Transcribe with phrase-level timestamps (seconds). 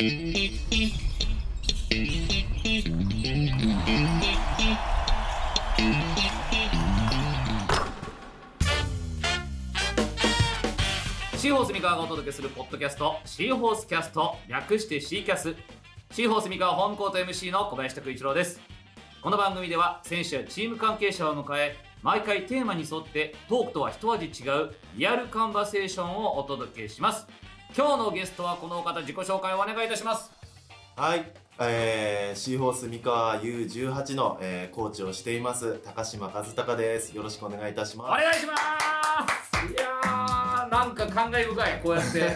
[0.00, 0.08] シー
[11.54, 15.54] ホース三河がお届けするポッドキャストシーホースキャスト略してシーキャス。
[16.12, 18.58] シーホース三河ホームコート MC の小林拓一郎です。
[19.20, 27.26] この番組では選手やチーム関係者を迎え毎回テーマに沿ってトークとは一味違うリアルカンバセーションをお届けします。
[27.76, 30.30] 今日のゲストはこのお方自己紹介をお願いいたします
[30.96, 31.24] はい、
[31.60, 37.16] えー、シーホース三河 U18 の、えー、コーチをしています高島和孝です。
[37.16, 38.22] よろしくお願いいたしおます。
[38.22, 42.20] 願いしますいやーなんか感慨深いこうやって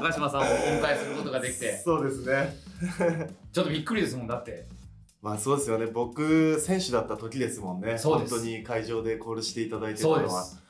[0.00, 2.56] 高島さんをお迎えすることができてそうですね。
[3.52, 4.66] ちょっとびっくりですもんだって
[5.20, 5.86] まあそうですよね。
[5.86, 7.96] 僕選手だった時ですもんね。
[8.02, 10.62] 本当に会場でコールしていただいてたのはそうです。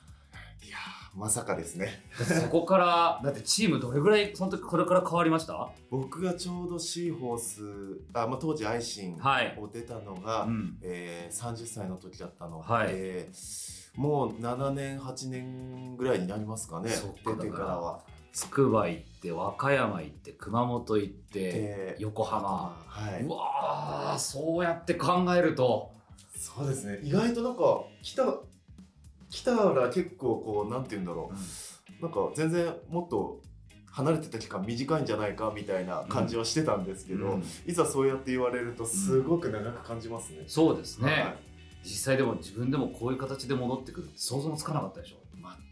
[1.15, 2.03] まさかですね。
[2.43, 3.43] そこから だって。
[3.43, 5.71] チームどれぐらいその時これから変わりました？
[5.91, 9.57] 僕がちょうどシーホース、あまあ当時アイシンはい。
[9.61, 10.79] を出たのが、うん。
[10.81, 12.63] えー、30歳の時だったの。
[12.63, 12.91] で、はい。
[14.01, 16.91] もう7年8年ぐらいになりますかね。
[17.27, 18.01] 出てからは。
[18.33, 22.75] つくば行って和歌山行って熊本行ってで横浜。
[22.89, 23.23] はい。
[23.23, 25.91] うわーそうやって考えると。
[26.35, 27.01] そうですね。
[27.03, 28.25] 意外となんか来た
[29.33, 33.41] 来たら結構こうなんて言うんだろう、なんか全然もっと
[33.91, 37.45] 離れてた期間短いんじゃないかみたいな感じはしてたんですけど、うん。
[37.67, 41.37] いざそうやって言われるとすごく長く感じますね、そうですね、はい。
[41.83, 45.17] 実際でも自分でもこういう形で戻ってくるって想像もつかなかったでしょ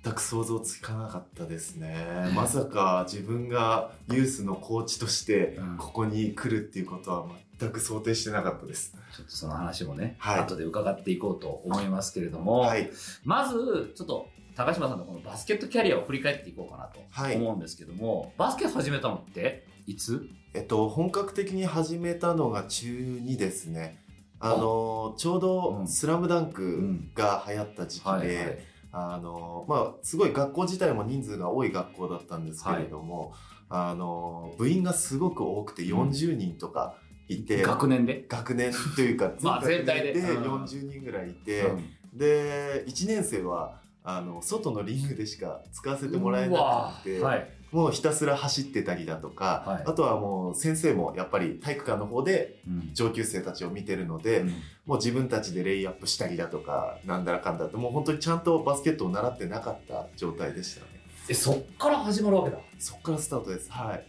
[0.03, 2.31] 全く想像つかなかったですね。
[2.35, 5.77] まさか自分がユースのコーチとしてうん。
[5.77, 7.27] ここに来るっていうことは
[7.59, 10.41] 全く想定してなかったです、ちょっとその話もね、はい。
[10.41, 12.91] 後で伺っていこうと思いますけれども、はい。
[13.25, 17.37] まずちょっと高島さんのこのバスケットキャリアを振り返っていこうかなとはい。
[17.37, 20.27] 思うんですけども、バスケ始めたのっていつ？
[20.55, 24.03] えっと、本格的に始めたのが中2ですね。
[24.41, 28.59] あの、ちょうどスラムダンクが流行った時期で、はいはい
[28.93, 33.33] あの、まあ、すごい学校自体も人数が多い学校だったんですけれども、
[33.69, 36.97] あの、部員がすごと多くて40人とか
[37.29, 40.21] いて、学年で、学年というか、 まあ全体で。
[40.21, 40.65] 学年うん。
[40.65, 42.19] 40人ぐらいいて、うん。
[42.19, 54.45] で、1年生は、あの、外のリングでしか使わせてもらえなくて、はいもうひたすら走ってたりだとか、はいあとはもう先生もやっぱり体育館の方でうん上級生たちを見てるので、
[54.87, 61.01] もう自分たちでレイアップしたりだとか、なんだらかんだと、もう本当にちゃんとバスケットを習ってなかった状態でしたね。
[61.29, 63.71] えそっから始まるわけだそっからスタートです。
[63.71, 64.05] はい。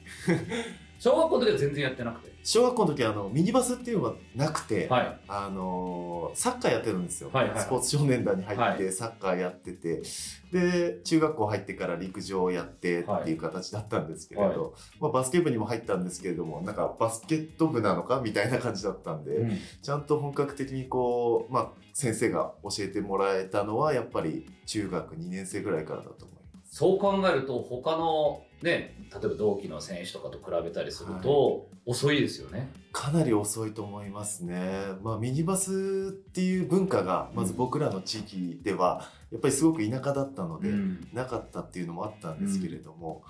[1.02, 2.32] 小学校の時は全然やってなくて。
[2.44, 5.20] 小学校の時あの、ミニバスっていうのがなくて、はい。
[5.28, 7.32] あのーサッカーやってるんですよ。
[7.34, 7.54] はいはい。
[7.56, 10.04] はいスポーツ少年団に入って、はサッカーやってて、
[10.52, 19.58] で、中学校入ってから陸上をやってっていう形だったんですけれど、まあ、バスケ部にも入ったんですけれども、なんかバスケット部なのかみたいな感じだったんで、うん。
[19.82, 26.41] ちゃんと本格的にこう、まあ、先生が教えてもらえたのは、やっぱり中学2年生ぐらいからだと思います。
[26.74, 32.70] そう考えると他のね例えば同期の選手とかと比べたりすると、遅いですよね。
[32.94, 34.86] かなり遅いと思いますね。
[35.04, 41.08] まあ、ミニバスっていう文化が、まず僕らの地域では、やっぱりすごく田舎だったので、うん。
[41.12, 43.22] なかったっていうのもあったんですけれども、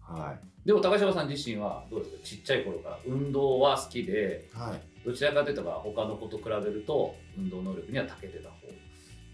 [0.00, 0.36] は
[0.66, 2.22] でも高島さん自身はどうですか？
[2.22, 4.58] ちっちゃい頃から運動は好きでい。
[4.58, 5.06] はい。
[5.06, 8.56] どちらかというと他の子と比べると運動能力には長けてた方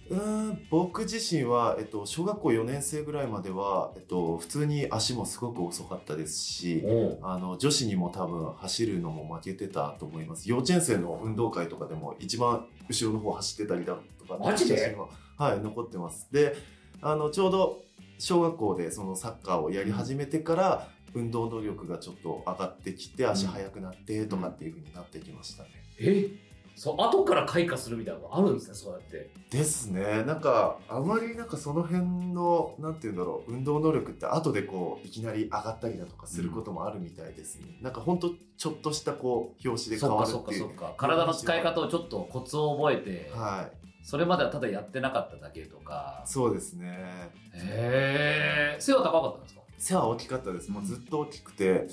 [0.09, 10.49] うーん僕自身は、えっと、小学校4年生ぐらいまでは、えっと、普通に足もすごく遅かったですし、おあの女子にも多分走るのも負けてたと思います。
[10.49, 14.97] 幼稚園生の運動会とかでも一番後ろの方走ってたりだとかマジで？
[14.97, 15.09] は
[15.51, 16.29] はい残ってます。
[16.33, 16.55] で
[17.03, 17.83] あのちょうど
[18.19, 26.31] 小学校でそのサッカーをやり始めてから、運動能力がちょっと上がってきて足速くなってとかっていう風になってきましたね、え？
[26.79, 29.31] そう後から開花するみたいなのがあるんですねそうやって。
[29.51, 30.25] ですね。
[30.25, 32.05] なんかあまりなんかその辺
[32.35, 40.61] のなんて言うんだろう運動能力って後でこういきなり上がったりだとかすることもあるみたいですね、なんかほんとちょっとしたこう表紙で変わるそっていう。
[40.61, 40.95] そっかそっか。
[40.99, 43.77] 体の使い方をちょっとコツを覚えて、はい。
[44.05, 46.23] それまではただやってなかっただけとか。
[46.27, 47.33] そうですね。
[47.55, 49.63] へえ背は高かったんですか？
[49.79, 50.71] 背は大きかったです。
[50.71, 51.89] もうずっと大きくて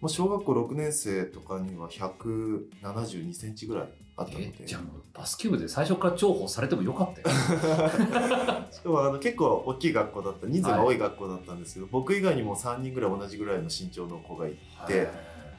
[0.00, 4.52] もう小学校6年生とかには172センチぐらいあったので。
[4.60, 7.28] えじゃあもうバスケ部で最初から重宝されてもよかったよ。
[8.70, 14.52] しかもあの結構大きい学校だった人数が多い学校だったんですけど、僕以外にも3人ぐらい同じぐらいの身長の子がい
[14.86, 15.08] てへ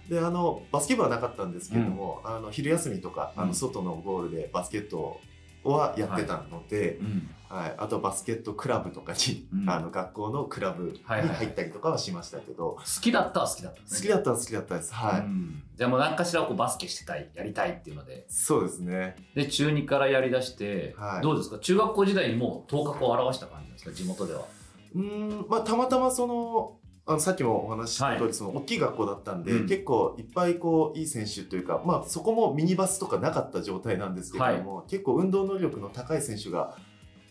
[0.10, 3.48] であのバスケ部はなかったんですけれども、あの昼休みとかあうん。
[3.50, 5.22] の外のゴールでバスケットを
[5.72, 7.30] はやってたので、うん。
[7.50, 7.76] はい。
[7.78, 9.70] あとバスケットクラブとかに、うん。
[9.70, 11.38] あの学校のクラブにはいはいはい。
[11.38, 13.86] 入ったりとかはしましたけど、好きだったは好きだったね。
[13.90, 14.94] 好きだったは好きだったです。
[14.94, 15.64] はい、うん。
[15.76, 18.26] じゃあもう何かしらこうバスケしてたいやりたいっていうので。
[18.28, 19.16] そうですね。
[19.36, 21.22] で中2からやりだして、はい。
[21.22, 21.60] どうですか？
[21.60, 23.92] 中学校時代にもう頭角を現した感じですか？
[23.92, 24.46] 地元では。
[24.96, 28.34] うーんまあたまたまそのあのさっきもお話しした通り、はい。
[28.34, 29.68] その大きい学校だったんで、うん。
[29.68, 36.76] 結構いっぱいこういい選手というか、まあ、そこもミニバスとかなかった状態なんですけれども、結構運動能力の高い選手が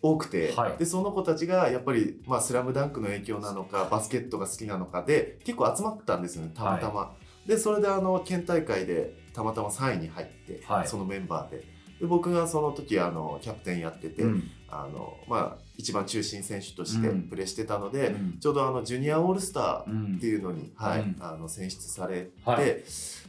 [0.00, 0.76] 多くて、はい。
[0.78, 7.14] でその子たちがやっぱり、まあ、スラムダンクの影響なのかバスケットが好きなのかで結構集まったんですよねたまたま。
[7.46, 10.88] でそれであの県大会でたまたま3位に入って、はい。
[10.88, 11.64] そのメンバーで。
[12.00, 17.22] で僕がその時あのキャプテンやってて、うんあのまあ、一番中心選手としてうん。
[17.28, 18.38] プレーしてたので、うん。
[18.40, 20.16] ちょうどあのジュニアオールスターうん。
[20.16, 21.16] っていうのに、はいうん。
[21.20, 22.82] あの選出されて、はい。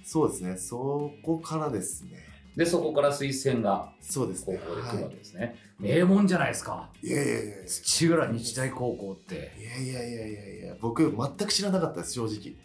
[0.03, 0.57] そうですね。
[0.57, 2.25] そこからですね。
[2.55, 4.59] でそこから推薦がそうですね。
[4.63, 6.89] 高校で来るわはけですね、名門じゃないですか。
[7.03, 7.67] い、いやいやいやいや。
[7.67, 9.51] 土浦日大高校って。
[9.59, 10.75] いやいやいやいやいや。
[10.81, 12.55] 僕全く知らなかったです正直。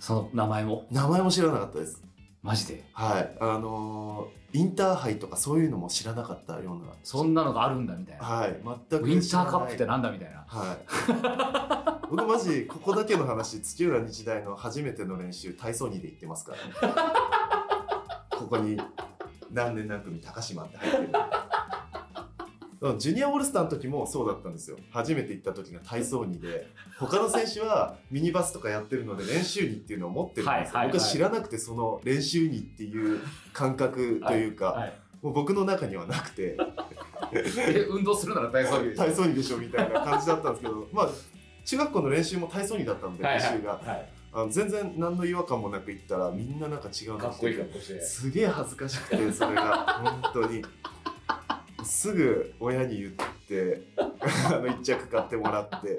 [0.00, 0.86] その名前も？
[0.90, 2.02] 名前も知らなかったです。
[2.42, 2.84] マジで？
[2.94, 3.36] はい。
[3.38, 6.92] あのーインターハイとかそういうのも知らなかったような。
[7.02, 8.60] そんなのがあるんだみたいな、はい。
[8.90, 10.44] 全くウィンターカップってなんだみたいな。
[10.46, 12.06] はい。
[12.10, 16.94] 僕マジここだけの話土浦日大の初めての練習体操着で行ってますから、ね、
[18.30, 18.78] ここに
[19.50, 21.04] 何年何組高島って入ってる。
[21.04, 21.12] うん
[22.98, 24.76] ジュニアオールスターの時もそうだったんですよ。
[24.90, 26.66] 初めて行った時が体操着で。
[26.98, 30.86] 他の選手はミニバスとかやってるので練習着っていうのを持ってるんですよ、はいはいはい。
[30.88, 33.20] 僕は知らなくてその練習着っていう
[33.52, 34.92] 感覚というか、はい、
[35.22, 36.56] もう僕の中にはなくて。
[37.34, 39.04] え運動するなら体操着でしょ。
[39.04, 41.10] 体操着でしょみたいな感じだったんですけど まあ
[41.64, 44.08] 中学校の練習も体操着だったのではい練習が、はい。
[44.34, 48.00] あの全然何の違和感もなく行ったらみんななんか違うのかっこいい格好して。
[48.00, 50.02] すげえ恥ずかしくてそれが。
[50.02, 50.62] 本当に
[51.84, 53.12] すぐ親に言っ
[53.48, 55.96] て あの一着買ってもらって。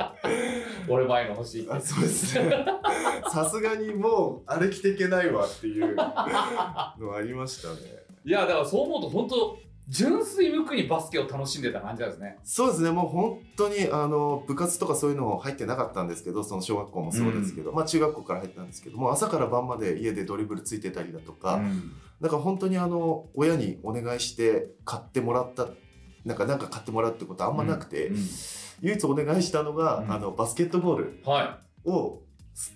[0.88, 1.74] 俺前の欲しいって。
[1.74, 2.66] あそうですね。
[3.32, 8.04] さすがにもうあれ着ていけないわっていうのありましたね。
[8.26, 9.58] いやだからそう思うと本当
[9.90, 12.38] 純粋無垢にバスケを楽しんでた感じなんですね。
[12.44, 12.92] そうですね。
[12.92, 21.94] もう本当にあの部活とかそういうの入ってなかったんですけどその小学校もそうですけど、まあ中学校から入ったんですけどもう朝から晩まで家でドリブルついてたりだとか、うん。
[22.22, 25.68] だから本当にあの親にお願いして買ってもらった
[26.24, 28.18] なんかなんか買ってもらうってことはあんまなくて、うん。
[28.82, 30.12] 唯一お願いしたのが、うん。
[30.12, 32.22] あのバスケットボールはを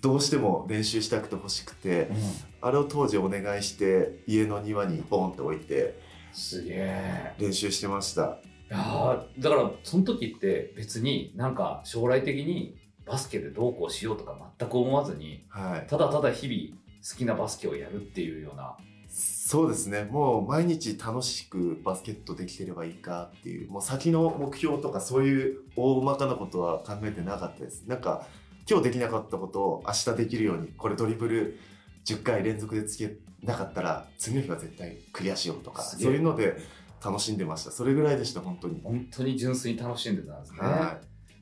[0.00, 2.14] どうしても練習したくて欲しくてい、
[2.60, 7.34] あれを当時お願いして家の庭にボンって置いてすげえ。
[7.38, 8.38] 練習してました。
[8.70, 12.76] いやーだからその時って別になんか将来的に
[13.06, 15.86] バスケでどうこうしようとか全く思わずにはい。
[15.88, 18.76] ただただ日々好きなバスケをやるっていうような。
[19.08, 20.04] そうですね。
[20.04, 27.84] もう毎日楽しくバスケットできてればいいかっていうもう先の目標とかそういう大まかなことは考えてなかったです。
[27.86, 28.26] なんか
[28.68, 31.58] 今日できなかったことを明日できるようにこれドリブル
[32.04, 36.56] 10回連続でつけなかったら次の日は絶対クリアしようとかそういうので
[37.04, 37.70] 楽しんでました。
[37.70, 40.98] それぐらいでした本当に、本当に純粋に楽しんでたんですね、は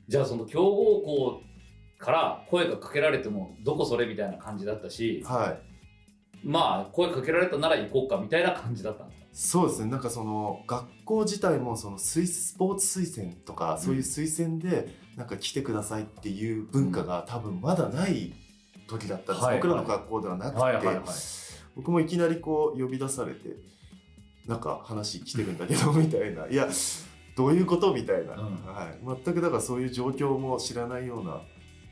[0.07, 1.41] じゃあその強豪校
[1.97, 5.57] から声がかけられてもどこそれみたいな感じだったい、しは
[6.43, 9.27] い、まあ声かけられたなら行こうかみたいな感じだったんですか？
[9.33, 9.89] そうですね。
[9.89, 18.33] なんかその学校自体もその推スポーツ推薦とかそういう推薦でなんか来てくださいっていう文化が多分まだない
[18.87, 19.55] 時だったんです、はい。
[19.55, 20.75] 僕らの学校ではなくて、はい。
[20.75, 20.85] はい。
[20.85, 21.05] はい
[21.77, 23.55] 僕もいきなりこう呼び出されて
[24.47, 26.47] なんか話来てるんだけどみたいな。
[26.47, 26.67] いや
[27.37, 27.93] どういうこと？
[27.93, 28.65] みたいな、うん。
[28.65, 31.41] はい、全くだからそういう状況も知らないような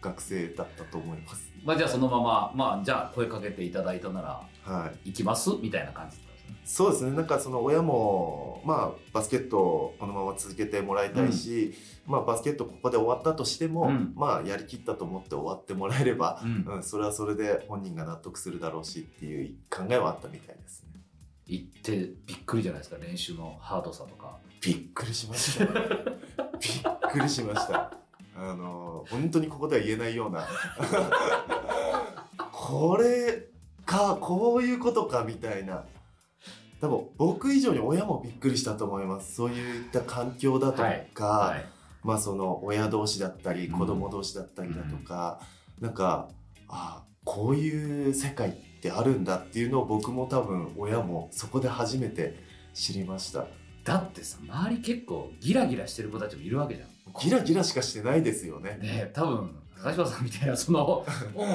[0.02, 1.52] 学生だったと思います。
[1.64, 5.10] まあじゃあそのまままあじゃあ声かけていただいたならはい。
[5.10, 5.52] 行きます？
[5.62, 6.18] みたいな感じ
[6.66, 7.12] そうですね。
[7.12, 11.76] なんかその親もまあバスケットをこのまま続けてもらいたいし、
[12.08, 14.14] まあバスケットここで終わったとしても、うん。
[14.16, 16.66] まあやりきったと思って終わってもらえれば、うん。
[16.78, 20.90] うん、それはそれで本人が納得するだろうしっていう考えはあったみたいですね。
[21.46, 24.40] 行ってびっくりじゃないですか練習のハードさとか。
[24.62, 25.66] びっくりしました。
[25.66, 25.74] びっ
[27.12, 27.94] くりしました。
[28.36, 30.48] あの本当にここでは言えないような。
[32.52, 33.50] これ
[33.86, 35.86] かこういうことかみたいな
[36.82, 39.36] 多分僕以上に親もびっくりしたと思います。
[39.36, 41.66] そういった環境だとか、はい。
[42.04, 43.80] まあその親同士だったりうん。
[43.80, 45.40] 子供同士だったりだとか、
[45.80, 46.30] なんか
[46.68, 52.36] あこういう世界ってあるんだっていうのを僕も多分親もそこで初めて
[52.74, 53.48] 知りました。
[53.84, 56.90] だってさ周り結構ギラギラしてる子たちもいるわけじゃん。
[57.22, 58.78] ギラギラしかしてないですよね。
[58.82, 61.06] ね多分高島さんみたいなその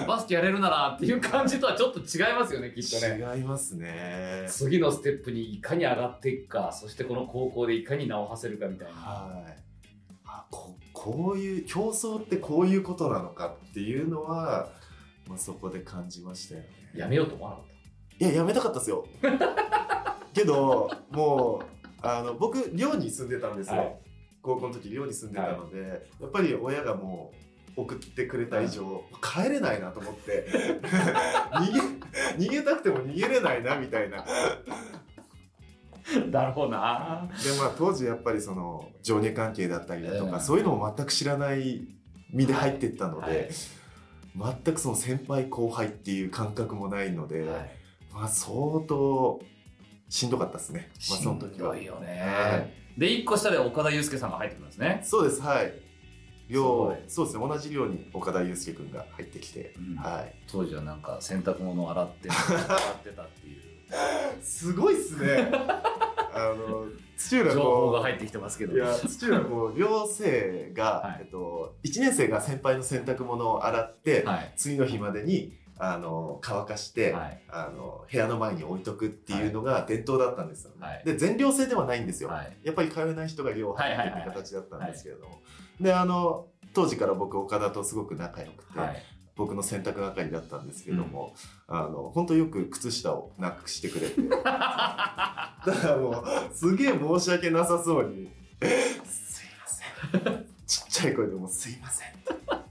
[0.06, 3.18] バスケやれるならっていう感じとはちょっと違いますよね きっとね。
[3.36, 4.44] 違いますね。
[4.48, 8.94] 次のステップにいかに上がっていくかそしてこの高校でいかに名を馳せるかみたいな。
[8.94, 9.56] はい。
[10.26, 14.70] あここういう競争ってこういうことなのかっていうのは、
[15.26, 16.68] まあ、そこで感じましたよね。
[16.94, 17.66] やめようと思わなかっ
[18.20, 19.06] いややめたかったですよ。
[20.34, 23.96] けどもうあの僕寮に住んでたんですよ、はい。
[24.42, 30.46] 高校の時寮に住んでたので、やっぱり親がもう送ってくれた以上、帰れないなと思って。
[31.52, 31.80] 逃げ
[32.46, 34.24] 逃げたくても逃げれないなみたいな。
[34.24, 37.28] ただろうな。
[37.42, 41.86] でまあ当時やっぱりその上下関係だったりだとか、うんそういうのを全く知らない
[42.32, 43.50] 身で入ってったので、
[44.34, 44.54] はい。
[44.64, 47.70] 全くその先輩後輩っていう感覚もないので、はい。
[48.12, 49.40] まあ相当
[50.08, 51.74] しんどかったですね、まあ、その時は。
[51.76, 53.00] しんどいよね、はい。
[53.00, 55.00] で1個下で岡田祐介さんが入ってくるんですね。
[55.04, 55.89] そうですはい
[56.50, 56.96] すごい。
[56.96, 57.48] 寮そうですね。
[57.48, 59.96] 同じ寮に岡田祐介君が入ってきて、うん。
[59.96, 60.34] はい。
[60.50, 63.60] 当時はなんか洗濯物を洗って 洗ってたっていう。
[64.42, 65.50] すごいっすね。
[66.32, 68.72] あの土浦情報がこ入ってきてますけど。
[68.72, 71.16] ういや土浦こう寮生が、はい。
[71.20, 74.52] えっと、1年生が先輩の洗濯物を洗って、はい。
[74.56, 75.52] 次の日までに
[75.82, 77.42] あの乾かして、はい。
[77.48, 80.86] あの部屋の前に置いとくっていうのが伝統だったんですよ、ね。
[80.86, 81.02] はい。
[81.04, 82.56] で全寮制ではないんですよ、はい。
[82.62, 85.40] やっぱり通えない人が寮入ってって形だったんですけれども、
[85.80, 89.02] であの当時から僕岡田とすごく仲良くて、はい。
[89.36, 91.34] 僕の洗濯係だったんですけども、
[91.66, 94.20] あの本当よく靴下をなくしてくれて。
[94.28, 98.30] だからもうすげえ申し訳なさそうに
[99.04, 102.08] 「すいません」ちっちゃい声でも「すいません」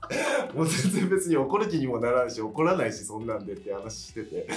[0.56, 4.48] もう全然別に怒る気にもならないし怒らないしそんなんでって話してて。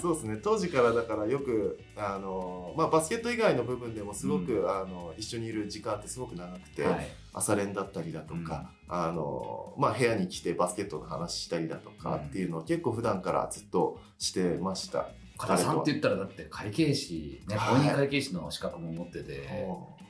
[0.00, 0.40] そうですね。
[0.42, 7.06] 当時からだからよくあの、まあ、バスケット以外の部分でもすごく、あの一緒にいる時間ってすごく長くて、はい。
[7.32, 15.08] 朝練だったりだとか、あのまあ、部屋に来てバスケットの話したりだとかっていうのを結構普段からずっとしてました。
[15.36, 17.82] 岡田さんって言ったらだって会計士ねはい。
[17.82, 19.48] 公認会計士の資格も持ってて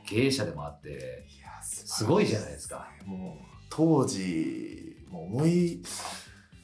[0.05, 1.25] 経営者でもあって
[1.63, 2.89] すごいじゃないですか。
[3.05, 5.83] もう当時もう思い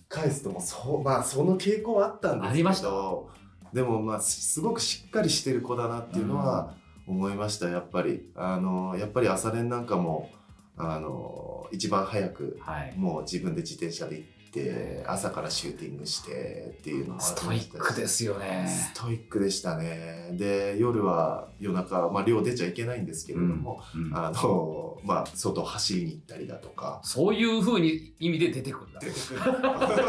[0.09, 2.89] 返すともうそうまあその傾向はあったんですけありました。
[2.89, 3.31] ど
[3.73, 6.75] でもまあすすごくしっかりしてる子だなっていうのは
[7.07, 8.31] 思いましたやっぱり。
[8.35, 10.31] あのやっぱり朝練なんかも
[10.77, 12.95] あの一番早くはい。
[12.97, 18.67] もう自分で自転車で行って朝からシューティングしてっていうのもあストイックですよね。
[18.69, 20.31] ストイックでしたね。
[20.33, 27.01] で夜は夜中まあ寮出ちゃいけないんですけれども、うんあのまあ外走りに行ったりだとか。
[27.03, 29.01] そういうふうに意味で出てくるんだ。
[29.01, 29.41] 出てくる。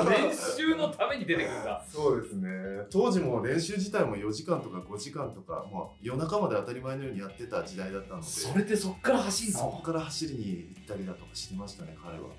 [0.10, 1.84] 練習のために出てくるんだ。
[1.88, 2.50] そうですね。
[2.90, 12.30] 当時も練習自体も4時間とか5時間とか、まあ、夜中まで当たり前のようにやってた時代だったのでそれでそっから走るそこのから走りに行ったりだとかしてましたね彼は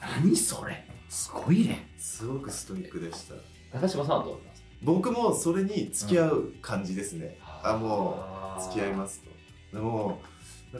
[0.00, 0.86] 何それ。
[1.08, 1.88] すごいね。
[1.98, 3.34] すごくストイックでした。
[3.72, 4.68] 高島さんはどうなんですか？
[4.82, 9.76] 僕もそれに付き合う感じですね、あもう付き合いますと。
[9.76, 10.20] でも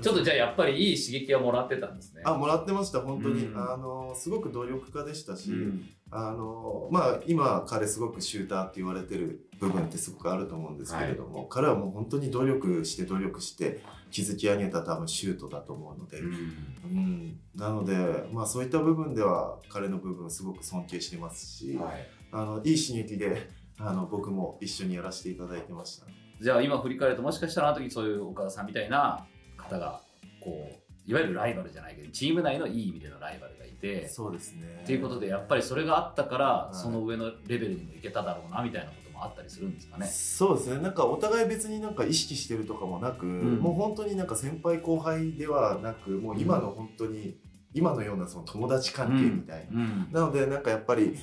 [0.01, 2.23] ちょっとじゃあやっぱりいい刺激はもらってたんですね。
[2.25, 3.57] あもらってました本当に、うん。
[3.59, 5.89] あのすごく努力家でしたし、うん。
[6.13, 16.25] あのまあ今彼すごくシューターって言われてる部分ってすごくあると思うんですけれども、彼はもう本当に努力して努力して築き上げた多分シュートだと思うので、う
[16.87, 17.39] ん。
[17.55, 17.95] なので、
[18.33, 22.09] まあ、そういった部分では彼の部分すごく尊敬してますし、はい。
[22.33, 26.07] あのいい刺激であの僕も一緒にやらせていただいてました。
[26.41, 29.27] じゃあ今振り返るともしかしたらあの時そういう岡田さんみたいな
[29.57, 30.01] 方が
[30.43, 34.81] こういわゆるライバルじゃないけどチーム内のいい意味でのライバルがいてそうですね。
[34.85, 36.77] っていうことでやっぱりそれがあったからい。
[36.77, 40.07] その上のレベルにもいけただろうなみたいなこともあったりするんですかね。
[40.07, 40.83] そうですね。
[40.83, 43.59] なんかお互い別になんか意識してるとかもなく、ん。
[43.59, 47.39] もう本当になんか先輩後輩ではなくもう今の本当に、
[47.75, 50.09] 今のようなその友達関係みたいな、うん。
[50.11, 51.17] なのでなんかやっぱり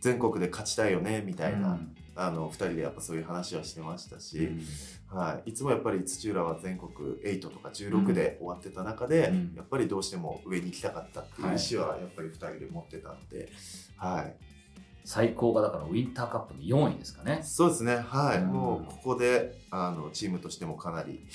[0.00, 1.96] 全国で勝ちたいよねみたいな、うん。
[2.16, 4.50] あの2人でやっぱそういう話はしてましたし、
[5.08, 6.92] はい、いつもやっぱり土浦は全国
[7.24, 9.54] 8とか16で終わってた中で、うん。
[9.56, 13.48] やっぱりどうしても上に行きたかったっていう意思はやっぱり2人で持ってたんで、
[13.96, 14.36] はい、
[15.04, 17.40] 最高がだからウィンターカップの4位ですかね。
[17.42, 21.26] そうですね、はい、うんもうここであのチームとしてもかなり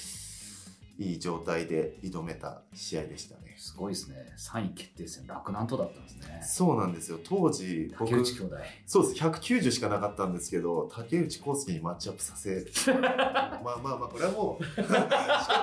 [0.98, 3.56] いい状態で挑めた試合でしたね。
[3.58, 4.16] すごいですね。
[4.38, 6.42] 3位決定戦、洛南とだったんですね。
[6.44, 8.56] そうなんですよ当時僕竹内兄弟。
[8.86, 15.00] そうです190しかなかったんですけど竹内康介にマッチアップさせ まあまあまあこれはもう 仕方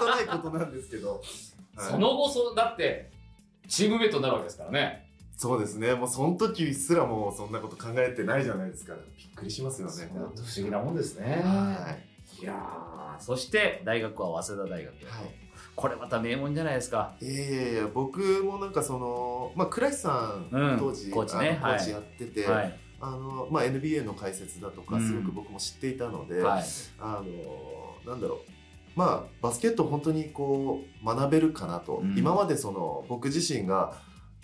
[0.06, 1.20] ないことなんですけど、はい
[1.78, 3.10] その後そう、だって、
[3.68, 5.05] チームメイトになるわけですからね。
[5.37, 5.95] そうですね。
[5.95, 8.95] もうその時すらもうそんなこと考えてないじゃないですか。
[8.95, 10.11] びっくりしますよね。
[10.11, 11.43] 不思議なもんですね。
[11.45, 11.95] は
[12.40, 12.43] い。
[12.43, 14.95] いやーそして大学は早稲田大学。
[14.95, 15.47] はい。
[15.75, 17.14] これまた名門じゃないですか。
[17.21, 20.78] いやいやいや僕もなんかそのまあ倉石さん、うん。
[20.78, 21.59] 当時コーチね。
[21.61, 22.78] コーチやってて、はい。
[22.99, 25.07] あのまあ、NBA の解説だとかうん。
[25.07, 26.64] すごく僕も知っていたので、はい。
[26.99, 27.23] あ
[28.07, 28.38] のなんだろう。
[28.99, 32.16] まあバスケット本当にこう学べるかなと、うん。
[32.16, 33.93] 今までその僕自身が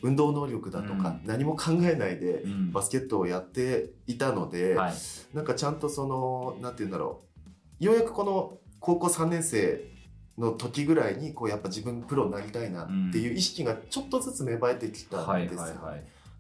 [0.03, 1.21] 運動能力だとかうん。
[1.25, 2.73] 何も考えないでうん。
[2.73, 4.93] バスケットをやっていたので、はい。
[5.33, 7.23] なんかちゃんとそのなんて言うんだろ
[7.81, 7.85] う。
[7.85, 9.81] ようやくこの高校3年生
[10.39, 15.67] の時ぐらいにこうやっぱ自分プロになりたいなっていう意識がちょっとずつ芽生えてきたはいんですよ。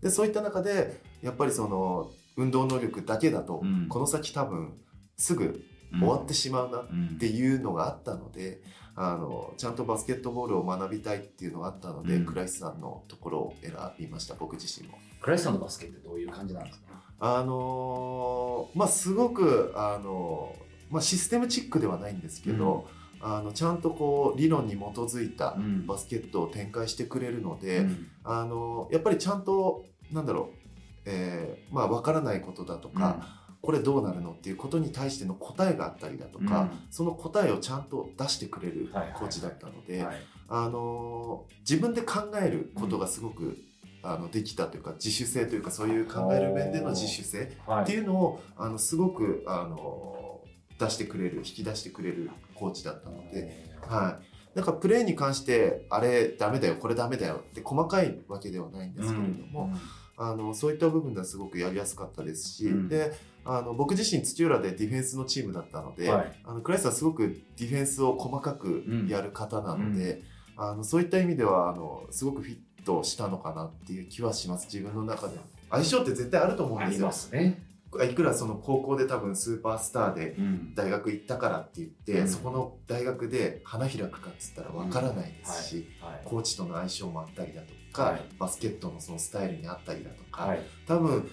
[0.03, 3.87] でそういった中でやっぱりその運動能力だけだと、うん。
[3.89, 4.75] この先多分
[5.17, 8.63] すぐ終わってしまうなっていうのがあったので、
[8.95, 12.27] あのちゃんとバスケットボールを学びたいっていうのがあったので、うん。
[12.27, 14.99] 倉石さんのところを選びました僕自身も。
[15.21, 16.85] 倉石さんのバスケってどういう感じなんですか？
[17.21, 22.87] あのーまあすごくあのーまあ、システムチックではないんですけど、
[23.21, 25.87] あのちゃんとこう理論に基づいたうん。
[25.87, 28.09] バスケットを展開してくれるので、うん。
[28.25, 30.59] あのやっぱりちゃんとなんだろう、
[31.07, 36.71] えーまあ分からないことだとか、これどうなるのっていうことに対しての答えがあったりだとか、うん。
[36.91, 39.13] その答えをちゃんと出してくれるはいはい。
[39.13, 40.17] はいコーチだったので、うんはい。
[40.49, 43.57] あの自分で考えることがすごく、
[44.05, 47.85] あのできたというか自主性というかそういう考える面での自主性はい。
[47.85, 50.41] っていうのをあのすごくあの
[50.81, 59.73] 出してくれる引き出してくれるコーチだったので、はい、なんかプレーに関してあれダメだよこれダメだよって細かいわけではないんですけれども、
[60.17, 62.89] あのそういった部分ではすごくやりやすかったですし、うん。
[62.89, 63.13] で
[63.45, 66.33] あの僕自身土浦でディフェンスのチームだったので、はい。
[66.45, 70.23] あのクライスはすごくディフェンスを細かくやる方なので、
[70.57, 74.67] あのそういった意味ではあのすごくフィットしたのかなっていう気はします。
[74.73, 75.35] 自分の中で。
[75.71, 77.07] 相性って絶対あると思うんですよ。
[77.07, 77.63] ますね。
[78.09, 80.75] いくらその高校で多分スーパースターでうん。
[80.75, 82.29] 大学行ったからって言って、うん。
[82.29, 86.21] そこの大学で花開くかっつったらわからないですし、はい。
[86.25, 88.23] コーチとの相性もあったりだとか、はい。
[88.39, 90.63] バスケットのそのスタイルにあったりだとか、はい。
[90.87, 91.29] 多分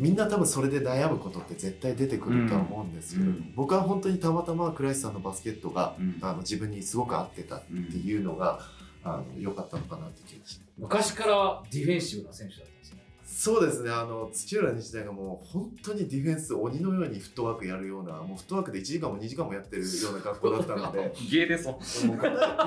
[0.00, 3.52] みんな多分それで悩むことって絶対出てくるとは思うんですけど、うん。
[3.54, 6.18] 僕は本当にたまたま倉石さんのバスケットが、うん。
[6.22, 8.60] あの自分にすごく合ってたっていうのが、
[9.04, 13.00] あの良かったのかなって気がして昔からディフェンシブな選手だったんですね。
[13.24, 13.90] そうですね。
[13.90, 21.76] あの土浦日大がもう本当にディフェンス鬼のようにフットワークやるようなもうフットワークで1時間も2時間もやってるような学校だったので芸ですもん。
[21.78, 22.20] 5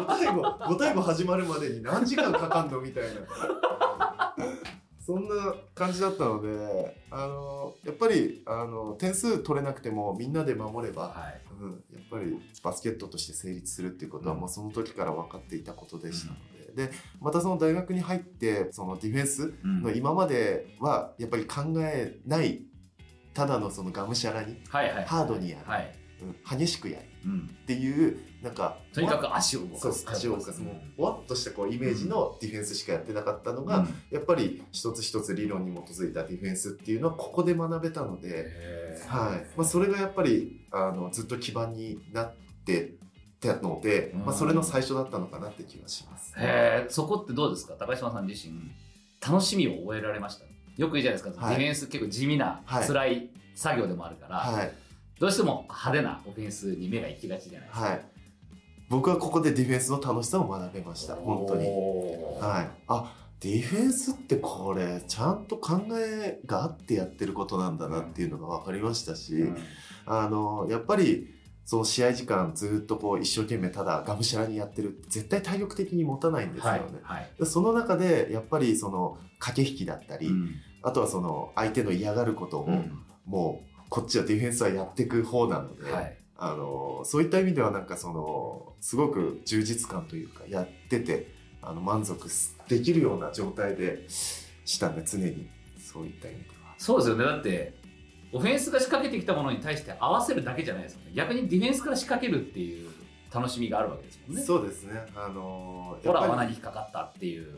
[0.07, 2.79] 対5 5対5始まるまでに何時間かかんの？
[2.79, 4.35] みたいな
[5.05, 11.41] そんな感じだったのであのやっぱりあの点数取れなくてもみんなで守れば、はい。
[11.59, 16.37] うん、やっぱりバスケットとして成立するっていうことはうんもうその時から分かっていたことでしたの
[16.75, 22.65] で、でまたその大学に入ってそのディフェンスの今まではやっぱり考えない
[23.33, 25.05] ただのそのがむしゃらにはいはい。
[25.05, 25.93] ハードにやる、はい。
[26.21, 27.49] うん、激しくやるうん。
[27.63, 30.05] っていうなんかとにかく足を動かす。
[30.05, 30.61] 足を動かす。
[30.61, 33.87] もうぼわっとしたこうイメージのディフェンスしかやってなかったのが、うん。
[34.11, 38.51] やっぱり一つ一つ理論に基づいたディフェンスっていうのはここで学べたので、
[39.07, 39.57] はい。
[39.57, 42.33] まあ、それがやっぱりあのずっと基盤になっ
[42.65, 42.95] て
[43.39, 44.25] たので、うん。
[44.25, 46.33] まあ、それの最初だったのかなって気がします。
[46.37, 47.75] へえ、そこってどうですか？
[47.79, 48.53] 高島さん自身、
[49.25, 51.55] 楽しみを覚えられましたよく言うじゃないですか、はい。
[51.55, 52.87] ディフェンス結構地味な、はい。
[52.87, 54.73] 辛い作業でもあるから、はい。
[55.19, 57.85] どうしても派手なオフェンスに目が行きがちじゃないですか。
[57.87, 58.05] はい、
[58.93, 61.15] 僕はここでディフェンスの楽しさを学べました。
[61.15, 61.65] 本当に。
[61.65, 69.57] はい、あディフェンスってこれちゃんと考えがあってやってることなんだなっていうのが分かりましたし、うん。
[70.05, 71.33] あのやっぱり
[71.65, 76.83] その試合時間ずっとこう一生懸命ただがむしゃらにやってるって絶対体力的に持たないんですよはね。
[76.83, 77.31] いはい。
[77.39, 80.51] でその中でやっぱりその駆け引きだったり、うん。
[80.83, 82.69] あとはその相手の嫌がることを、
[83.25, 92.27] もうこっちはディフェンスはやっていく方なので、はいあのそういった意味ではなんかそのすごく充実感というかやっててあの満足
[92.67, 95.49] できるような状態でしたね常に。
[95.79, 96.73] そういった意味では。
[96.77, 97.23] そうですよね。
[97.23, 97.73] だって
[98.33, 101.11] オフェンスが仕掛けてきたものに対して合わせるだけじゃないですもんね。
[101.13, 102.89] 逆にディフェンスから仕掛けるっていう
[103.33, 104.43] 楽しみがあるわけですもんね。
[104.43, 105.01] そうですね。
[105.15, 107.57] あのほら罠に引っかかったっていう。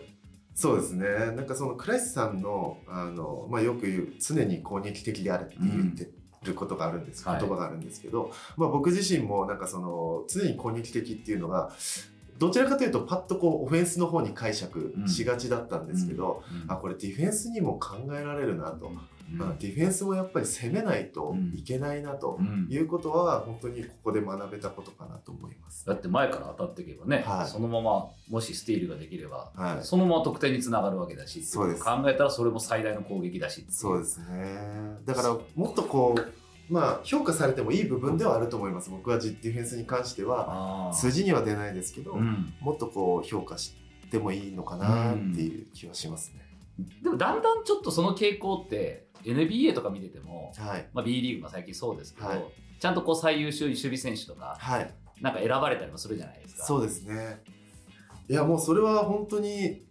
[0.53, 1.07] そうですね。
[1.35, 6.09] なんかそのクライスさんのあの、まあ、よく言う常に攻撃的であるって言って
[6.45, 7.39] ることがあるんです、はい。
[7.39, 11.71] 言葉があるんですけど、まあ、僕自身もなんかその常に攻撃的っていうのが
[12.38, 16.71] どちらかというとパッとこうオフェンスの方に解釈しがちだったんですけど、うん。
[16.71, 18.99] あこれディフェンスにも考えられるなと、うん
[19.31, 22.67] まあディフェンスもやっぱり攻めないといけないなとうん。
[22.69, 25.85] いうことは本当にここで学べたことかなと思います。
[25.85, 27.47] だって前から当たっていけばね、はい。
[27.47, 29.83] そのままもしスティールができれば、はい。
[29.83, 31.83] そのまま得点につながるわけだしそうです。
[31.83, 34.97] 考えたらそれも最大の攻撃だしそうですね。
[35.05, 38.89] だからもっとこうまあ評価されてもいい部分ではあると思います。
[38.89, 43.75] 僕はディフェンスに関してはあ数字には出ないですけど、うん、もっとこう評価し
[44.09, 46.41] てもいいのかなっていう気はしますね。
[47.01, 52.45] でもだんだんちょっとその傾向って NBA とか見てても、はい、まあ、B リーグも最近そうですけど、はい。
[52.79, 56.65] ちゃんとこう最優秀守備選手とかはい、なんか選ばれたりもするじゃないですか。
[56.65, 57.41] そうですね。
[58.27, 59.85] いやもうそれは本当に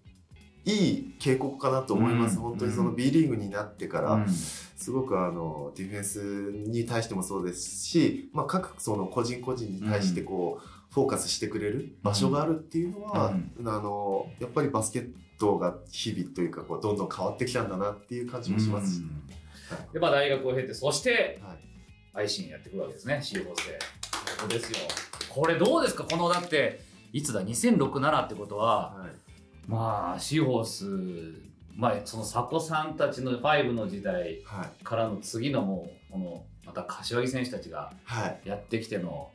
[0.64, 2.37] いい傾向かなと思います。
[2.37, 2.42] うん。
[2.42, 4.29] 本当にその B リーグになってから、うん。
[4.29, 6.18] すごくあのディフェンス
[6.68, 13.68] に対してもそうですし、まあ、各その個人個人に対してこう、フォーカスしてくれる場所があるっていうのは、うん。
[13.68, 18.97] あのやっぱりバスケットが日々というかこうどんどん変わってきたんだなっていう感じもします。
[18.97, 19.92] し、うん。
[19.92, 21.59] でまあ、大学を経てそしてはい、
[22.14, 23.20] 愛心やってくるわけですね。
[23.23, 23.79] シーホースで
[24.38, 24.79] ここですよ。
[25.29, 26.05] これどうですか？
[26.05, 26.81] このだって
[27.12, 29.70] いつだ？2006-7ってことははい。
[29.70, 30.85] まあシーホース
[31.75, 34.85] まあその佐古さんたちの5の時代はい。
[34.85, 39.31] からの次のもうこのまた柏木選手たちがはい、やってきての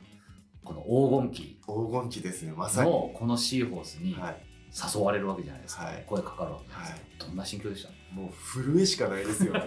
[0.64, 6.04] この黄金期黄金期ですねまさに、のこのシーホースにはい、誘われるわけじゃないですか、はい。
[6.06, 7.00] 声かかるわけですか、はい。
[7.18, 7.90] どんな心境でした？
[8.14, 9.60] もう震えしかないですよね。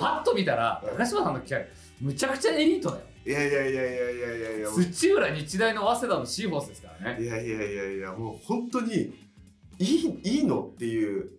[0.00, 1.68] パッと見たら高島さんの機会
[2.00, 3.02] むちゃくちゃエリートだよ。
[3.26, 7.22] いやいやいやいやいやいやいや土浦日大の早稲田のシーホースですからね。
[7.22, 9.12] いやいやいやいやもう本当に
[9.78, 11.30] いいいいのっていう。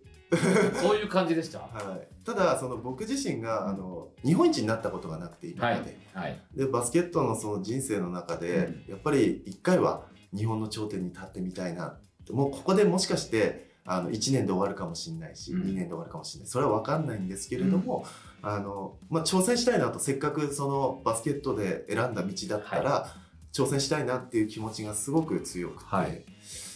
[0.80, 1.58] そういう感じでした？
[1.58, 5.94] は はい、ただその僕自身があの日本一になったことがなくて今まで,、い。
[6.14, 6.40] はい。
[6.54, 11.98] でバスケットのその人生の中で、やっぱり一回は日本の頂点に立ってみたいな
[12.30, 15.62] もうここでもしかしてあの1年で終わるかもしれないし、うん。
[15.62, 16.48] 2年で終わるかもしれない。
[16.48, 18.06] それは分かんないんですけれども、
[18.40, 23.08] あのまあ、挑戦したいなとせっかくそのバスケットで選んだ道だったら、
[23.52, 26.24] 挑戦したいなっていう気持ちがすごく強くて、はい。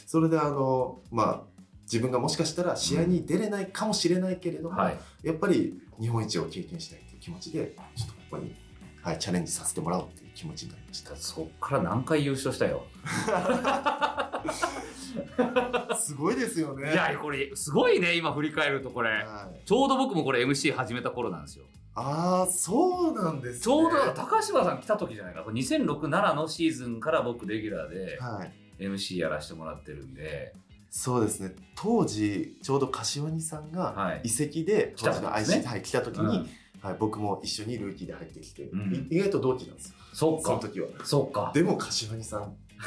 [0.07, 1.42] それであのまあ
[1.85, 4.99] 自分がもしかしたら試合に出れないかもしれないけれども、はい。
[5.23, 8.53] やっぱり日本一を経験したいっていう気持ちでちょっとここに、
[9.03, 11.16] はい、チャレンジさせてもらおうっていう気持ちになりました。
[11.16, 12.85] そっから何回優勝したよ。
[15.99, 16.92] すごいですよね。
[16.92, 19.11] いやこれすごいね今振り返るとこれ。
[19.11, 21.64] はい、ちょうど僕もこれ MC 始めた頃なんですよ。
[21.94, 23.61] ああそうなんですね。
[23.62, 28.53] ちょうど高島さん来た時じゃないかこれ2006-7のシーズンから僕レギュラーではい。
[28.85, 30.55] MC やらせてもらってるんで。
[30.90, 31.57] そうですね。
[31.75, 34.20] 当時ちょうど柏木さんがはい。
[34.25, 36.51] 移籍で来た当時の IC はい、来た時に、うん。
[36.83, 38.94] はい、僕も一緒にルーキーで入ってきて、うん。
[39.11, 40.45] い意外と同期なんですよそっか。
[40.45, 40.89] その時は。
[41.05, 41.51] そっか。
[41.53, 42.57] でも柏木さん。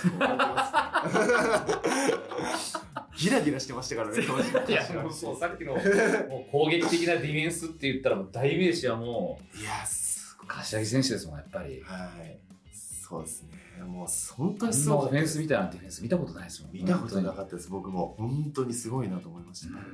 [3.15, 4.51] ギラギラしてましたからね 当時。
[4.51, 5.73] のいやそうささっきの
[6.27, 11.83] もう攻撃的なディフェンスって言ったらもう代名詞はもんいやすう柏木選手ですもんやっぱり。
[11.83, 12.39] はい。
[12.71, 13.83] そうですね。
[13.83, 15.19] もう本当にすごかったです。
[15.19, 16.71] なオフェンスみたいなディフェンス見たことないですもん。
[16.73, 17.69] 見たことな本かったです。
[17.69, 18.15] 僕も。
[18.17, 19.85] 本当にすごいなと思いました、当に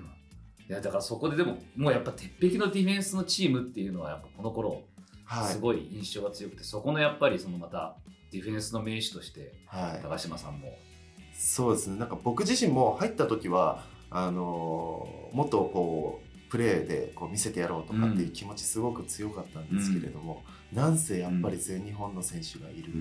[0.67, 4.83] いやだからそこででももうやっぱ鉄壁のディフェンスのチームっていうのはやっぱこの頃はい
[5.51, 7.95] すごい印象が強くて、そこのやっぱりそのまた
[8.31, 10.01] ディフェンスの名手としてはい。
[10.01, 10.77] 高島さんも。
[11.33, 11.97] そうですね。
[11.97, 22.93] なんか僕自身も入った時はあのーもっとこうプレーでこう見せてやろうとかっていう気持ちすごく強かったんですけれども、なんせやっぱり全日本の選手がいる、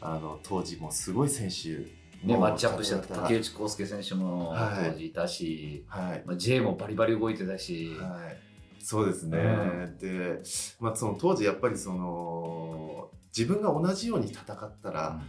[0.00, 1.90] あの当時もすごい選手
[2.24, 4.90] ね、もマッチアップした竹内康介選手もはい。
[4.92, 8.38] 当時いたし、はい、まあ、J もバリバリ動いてたし、はい、
[8.82, 10.42] そうですね、うで、
[10.80, 14.46] まあ、その当時やっぱりその自分が同じように戦っ
[14.82, 14.94] たうん。
[14.94, 15.20] ら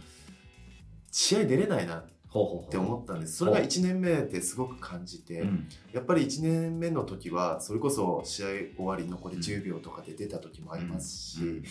[1.10, 2.06] 試合出れないなっ
[2.68, 3.36] て思ったんです。
[3.36, 5.68] それが1年目ですごく感じて、うん。
[5.92, 11.64] やっぱり1年目の時はそれこそ試合終わり残り10秒とかで出た時もありますし、うん。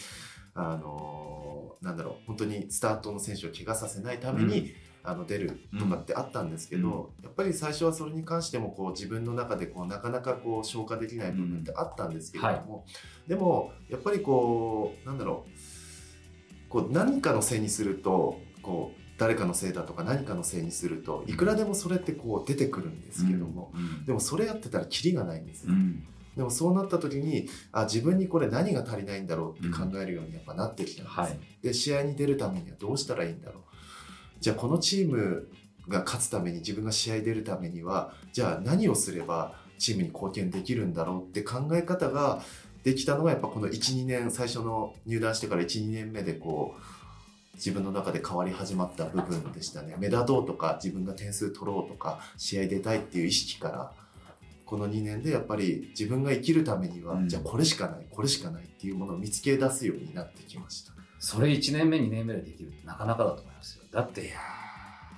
[0.56, 12.86] あのなんだろう本当にスタートの選手を怪我させないために、あの出るとかってあったんですけど、やっぱり最初はそれに関してもこう自分の中でこうなかなかこう消化できない部分ってあったんですけれども、
[13.28, 24.06] でもやっぱりこうなんだろうこう何かのせいにするとこう誰かのせいだとか何かのせいにするといくらでもそれってこう出てくるんですけども、うん。
[24.06, 26.04] でもそれやってたらキリがないんですよ、うん。
[26.36, 31.40] でもそうなった時にあ自分にこれ何が足りないんだろうって考えるようにやっぱなってきたんです、はい。
[31.62, 33.73] で試合に出るためにはどうしたらいいんだろう
[34.44, 35.48] じゃあこのチーム
[35.88, 42.42] が勝つために自分が試合出るためにはじゃあ何をすればチームに貢献できるんだろうって考え方が
[42.84, 49.96] できたのがやっぱこの12年最初の入団してから12年目でこう自分の中で変わり始まった部分でしたね。
[49.98, 53.92] 目立とうとか自分が点数取ろうとか試合出たいっていう意識から
[54.66, 57.30] この2年でやっぱり自分が生きるためには、うん。
[57.30, 60.92] じゃあこれしかないこれしかないっていうものを見つけ出すようになってきました。
[61.20, 63.53] それ1年目2年目でできるってなかなかだと思います。
[63.53, 63.53] よ
[63.94, 64.34] だって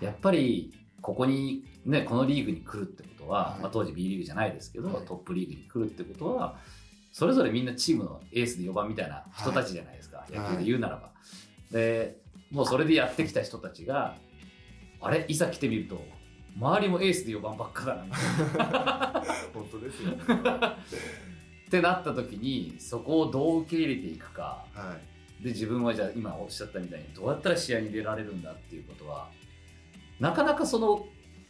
[0.02, 3.62] やっぱりここにねこのリーグに来るってことは、はい。
[3.62, 5.06] まあ、当時 B リーグじゃないですけど、はい。
[5.06, 6.58] トップリーグに来るってことは
[7.12, 11.12] それぞれみんなチームのエースで4番みたいな人たちじゃないですか、野球で言うならば。
[11.72, 12.18] で
[12.52, 14.18] もうそれでやってきた人たちが
[15.02, 15.26] あれ？
[15.28, 16.04] いざ来てみると
[16.58, 19.24] 周りもエースで4番ばっかだな。
[19.54, 20.24] 本当ですよね。
[21.68, 24.66] ってなった時にそこをどう受け入れていくか。
[24.74, 25.15] はい。
[25.44, 29.30] で自分はじゃあ今おっしゃったみたいにどうやったら試合に出られるんだっていうことは
[30.20, 31.06] なかなかその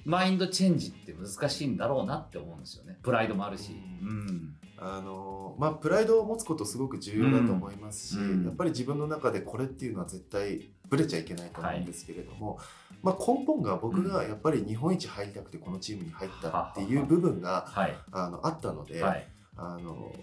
[0.05, 2.97] マインドチェンジって難しいんだろうなって思うんですよね。
[3.01, 4.55] プライドもあるし、ううん。
[4.77, 8.45] あのまあプライドを持つことすごく重要だと思いますし、うん。
[8.45, 12.59] やっぱり自分の中でこれっていうのは絶対ぶれちゃいけないと思うんですけれども、
[13.01, 17.97] まあ根本が僕がやっぱり日本一入りたくてこのチームに入ったっていう部分がはい。
[18.11, 19.27] あのあったので、はい。
[19.57, 20.13] あの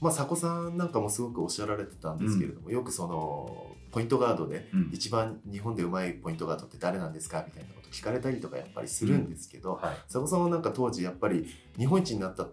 [0.00, 4.90] まあ佐古さんなんかもすごくおっしゃられてたんですけれども、よくそのポイントガードでうん。
[4.92, 9.96] 一番日本でうまいポイントガードって誰なんですかみたいなこと聞かれたりとかやっぱりするんですけど、はい。
[10.06, 11.46] 佐古さんはなんか当時やっぱり
[11.78, 12.48] 日本一になった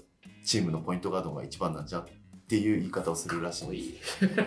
[0.46, 2.06] チームのポイントガードが一番なんじゃっ
[2.48, 3.70] ていう言い方をするらしいん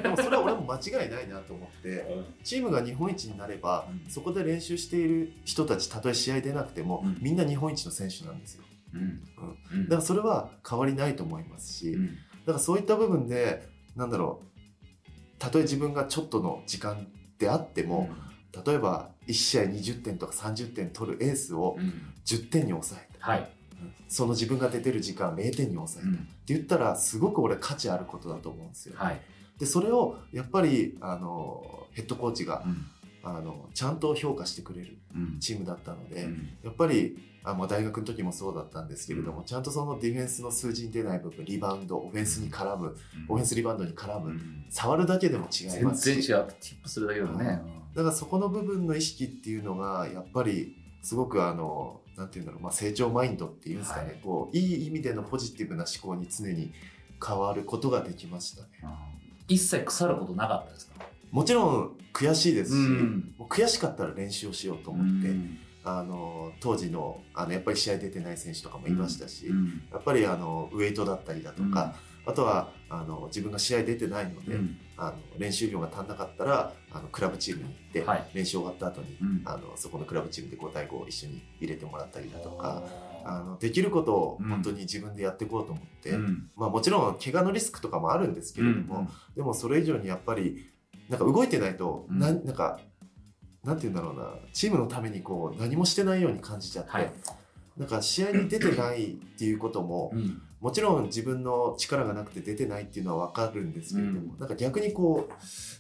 [0.03, 4.11] でもそれは俺も間違いないなと思ってチームが日本一になれば、うん。
[4.11, 7.19] そこで練習している人たちたとえ試合出なくても、うん。
[7.21, 8.65] みんな日本一の選手なんですよ。
[8.93, 9.85] うん。
[9.85, 15.39] だからそれは変わりないと思いますし、うんだからそういった部分でなんだろう。
[15.39, 17.07] たとえ自分がちょっとの時間
[17.39, 18.09] であっても、
[18.65, 21.93] 例えば1試合20点とか30点取るエースをうん。
[22.25, 23.51] 10点に抑えた、はい、
[24.09, 28.95] その自分が出てる時間0点に抑えた、って言ったらすごく俺価値あることだと思うんですよ。
[28.97, 29.21] はい。
[29.59, 32.87] でそれをやっぱりあのヘッドコーチがうん。
[33.27, 35.41] あのちゃんと評価してくれるうん。
[35.41, 36.49] チームだったので、うん。
[36.63, 39.45] やっぱりあまあ大学の時もそうだったんですけれども、うん。
[39.45, 42.97] ちゃんとそのディフェンスの数字に出ない部分リバウンドオフェンスに絡む
[43.29, 44.65] オフェンスリバウンドに絡む、うん。
[44.71, 46.23] 触るだけでも違い全ますし。
[46.23, 47.61] 然違うティップするだけでもね、
[47.95, 54.21] だからそこの部分の意識っていうのがやっぱりすごくあのなんていうんだろう、まあ、成長マインドっていうんですかね、はい。
[54.23, 56.73] こういい意味でのポジティブな思考に常に
[57.25, 58.69] 変わることができましたね。
[58.83, 58.91] うん
[59.47, 61.05] 一切腐ることなかったですか？
[61.31, 63.35] もちろん悔しいですし、うん。
[63.37, 71.95] もう悔しかったら練習をしようと思って、うんあの当時のあのやっぱり試合出てない選手とかもいましたし、うんやっぱりあのウエイトだったりだとか、
[72.27, 74.77] あとはあの自分が試合出てないので、うん。
[74.97, 78.31] あの練習量が足んなかったらあのクラブチームに行って、はい。
[78.33, 79.43] 練習終わった後に、うん。
[79.45, 82.83] あのそこのクラブチームで5対5を一緒に入れてもらったりだとか、
[83.25, 84.49] あのできることをうん。
[84.49, 86.51] 本当に自分でやっていこうと思って、うん。
[86.57, 90.71] まあ、もちろん怪我のリスクとかもあるんですけれども、でもそれ以上にやっぱり
[91.09, 92.81] なんか動いてないと、うんなんか
[93.65, 94.35] なんて言うんだろうな。
[94.53, 97.13] チームのためにこう何もしてないように感じちゃって、はい。
[97.77, 100.43] なんか試合に出てないっていうことも、うん。
[100.61, 104.39] もちろん自分の力がなくて出てないっていうのは分かるんですけれども、うん。
[104.39, 105.29] なんか逆にこ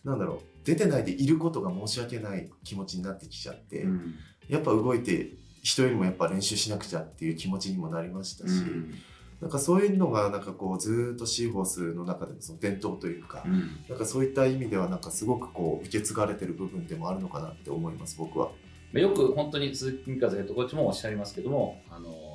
[0.04, 4.14] うなんだろう出てないでいることが申し訳ない気持ちになってきちゃって、うん。
[4.48, 8.52] やっぱ動いて人よりもやっぱ練習しなくちゃっていう気持ちにもなりましたし、
[9.44, 13.84] なんかそういうのがなんかこうずーっとシーホースの中でのその伝統というか、うん。
[13.90, 18.52] なんかそういった意味ではなんかすごくこう受け継がれてる部分でもあるのかなって思います僕は。
[18.94, 22.34] よく本当に鈴木美和ヘッドコーチもおっしゃいますけども、あのー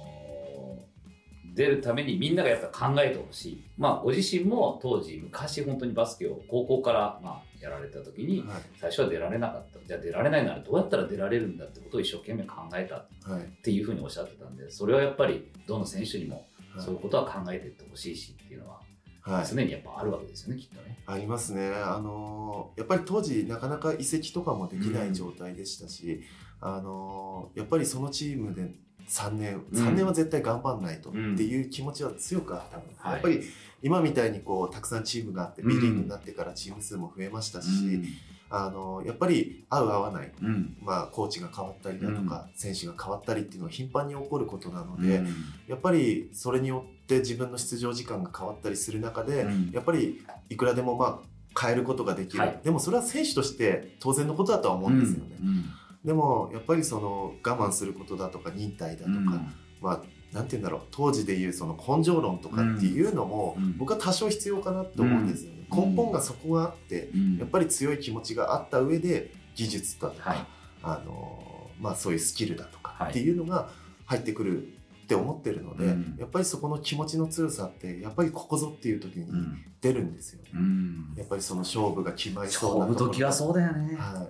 [1.56, 8.62] 出るためにみんながやっぱ考えてほしい、まあ、ご自身も当時昔本当にバスケを高校からまあやられた時にはい。
[8.80, 9.80] 最初は出られなかった。
[9.86, 16.46] じゃあ出られないならどうやったら出られるんだってことを一生懸命考えたっはいていうふうにおっしゃってたんでそれはやっぱりどの選手にもはい
[16.78, 18.80] そういうことは考えていってほしいしっていうのは
[19.22, 19.48] はい。
[19.48, 20.98] 常にやっぱあるわけですよねきっとね。
[21.06, 26.22] ありますね、あのーやっぱり当時なかなか移籍とかもできない状態でしたし、
[26.62, 28.72] あのーやっぱりそのチームで
[29.08, 29.88] 3年うん。
[29.88, 31.36] 3年は絶対頑張んないとっうん。
[31.36, 32.84] ていう気持ちは強くあったの。
[32.88, 33.14] で、はい。
[33.14, 33.42] やっぱり
[33.82, 35.70] 今みたいにこうたくさんチームがあってうん。
[35.70, 38.06] B リーグになってからチーム数も増えましたし、うん
[38.50, 40.78] あのーやっぱり合う合わない、うん。
[40.82, 45.08] まあ、コーチが変わったりだとか、選手が変わったりっていうのは頻繁に起こることなのうん。
[45.08, 45.22] で、
[45.68, 49.72] やっぱりそれによって自分の出場時間が変わったりする中で、うん。
[49.72, 52.60] やっぱりいくらでもまあ変えることができる、はい。
[52.64, 55.66] でもそれは選手として当然のことだとは思うんですよね、うん。
[56.04, 59.54] でもやっぱりその我慢することだとか忍耐だとか、うん。
[59.82, 60.02] まあ
[60.34, 60.82] なんて言うんだろう。
[60.92, 63.78] 当時でいうその根性論とかっていうのも、うん。
[63.78, 65.90] 僕は多少必要かなって思うんですよね、うん。
[65.92, 67.38] 根本がそこがあってうん。
[67.38, 70.46] やっぱり強い気持ちがあった上で技術だとか、はい。
[70.84, 73.10] あのまあ、そういうスキルだとかはい。
[73.12, 73.70] っていうのが
[74.06, 76.16] 入ってくるって思ってるので、うん。
[76.20, 79.64] やっぱりそこの気持ちの強さってやっぱりここぞっていう時にうん。
[79.82, 80.50] 出るんですよね。
[80.54, 81.14] うん。
[81.18, 83.14] やっぱりその勝負が決まりそうな勝負ところ。
[83.14, 84.28] 時はそうだよね、はい、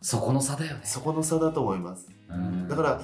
[0.00, 0.80] そこの差だよね。
[0.84, 2.08] そこの差だと思います。
[2.28, 2.66] うん。
[2.66, 3.02] だから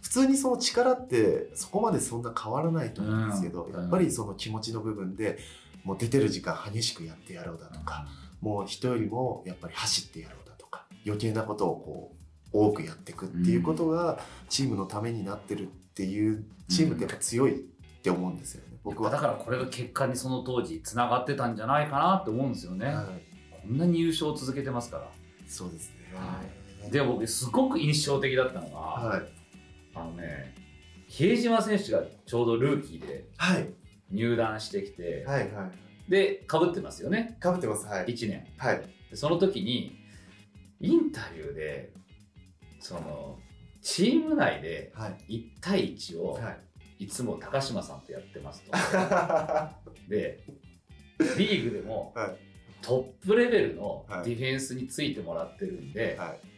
[0.00, 3.72] 普通にその力ってそこまでそんな変わらないと思うんですけど、うん。
[3.72, 5.38] やっぱりその気持ちの部分で
[5.84, 8.06] もう出てる時間激しくやってやろうだとか、
[8.40, 12.12] もう人よりもやっぱり走ってやろうだとか余計なことをこ
[12.52, 17.64] う多くやっていくっていうことがチームのためになってるっていうチームってやっぱ強いっ
[18.02, 18.78] て思うんですよね。
[18.84, 19.10] 僕は。
[19.10, 23.06] だからこれが結果にその当時つながってたんじゃないかなって思うんですよね、はい、
[23.62, 25.10] こんなに優勝を続けてますから。
[25.46, 26.90] そうですね。
[26.90, 29.37] で僕すごく印象的だったのが、はい
[30.00, 30.54] あのね
[31.08, 33.68] 比江島選手がちょうどルーキーではい。
[34.10, 37.36] 入団してきて、はいはいでかぶってますよね。
[37.38, 38.06] かぶってますはい。
[38.06, 38.46] 1年。
[38.56, 38.82] はい。
[39.10, 39.98] でその時に
[40.80, 41.92] インタビューで
[42.80, 43.38] その
[43.82, 45.34] チーム内ではい。
[45.38, 46.56] 1対1をは
[46.98, 47.04] い。
[47.04, 48.72] いつも高島さんとやってますと。
[50.08, 50.40] で
[51.36, 52.36] リーグでもはい。
[52.80, 54.24] トップレベルのはい。
[54.24, 56.57] ディフェンスについてもらってるんで、はい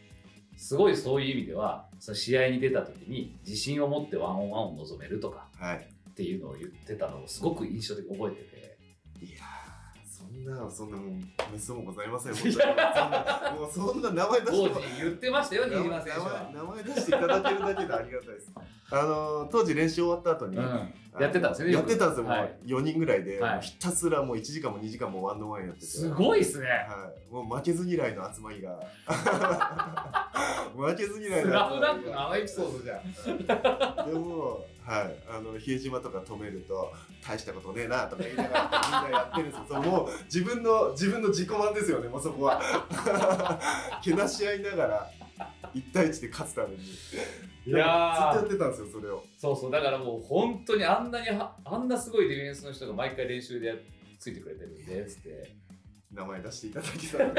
[0.61, 5.89] すごいそういう意味ではその試合に出た時に自信を持ってワンオンワンを望めるとかはい。
[6.11, 8.79] っていうのを言ってたのをすごく印象的に覚えてて。
[9.25, 11.11] いやーそんなそんなもう
[11.51, 12.33] めっそうもございません。
[12.33, 16.51] い本当にそんなもうそんな名前出当して時言ってましたよ、新島選手は。
[16.55, 18.53] 名前名前出していただけるだけでありがたいです。
[18.91, 25.87] あのー当時練習終わった後に、うんやってたんですよねやってたんですよ、はいもう4人ぐらいで、ひたすらもう1時間も2時間もワンのワンやってて。
[25.87, 26.67] すごいっすね。
[26.67, 28.79] はい、もう負けず嫌いの集まりが。
[30.77, 33.47] 負けず嫌いのスラフラン集まりクのあのエピソードじゃん。
[33.47, 35.15] がでもはい。
[35.29, 36.93] あの比江島とか止めると
[37.27, 39.65] 大したことねえなとか言いながらみんなやってるんですよ。
[39.69, 42.61] そうもう自分の自分の自己満ですよねもうそこは。
[44.03, 45.11] けなし合いながら
[45.75, 46.83] 1対1で勝つために。
[47.67, 48.39] いやー。
[48.41, 49.25] ずっとやってたんですよそれを。
[49.39, 49.71] そうそう。
[49.71, 53.75] だからもう本当にあんなにはあんなすごいディフェンスの人が毎回練習でや
[54.19, 55.61] ついてくれてるんでつって。
[56.13, 57.31] 名前出していただきたい。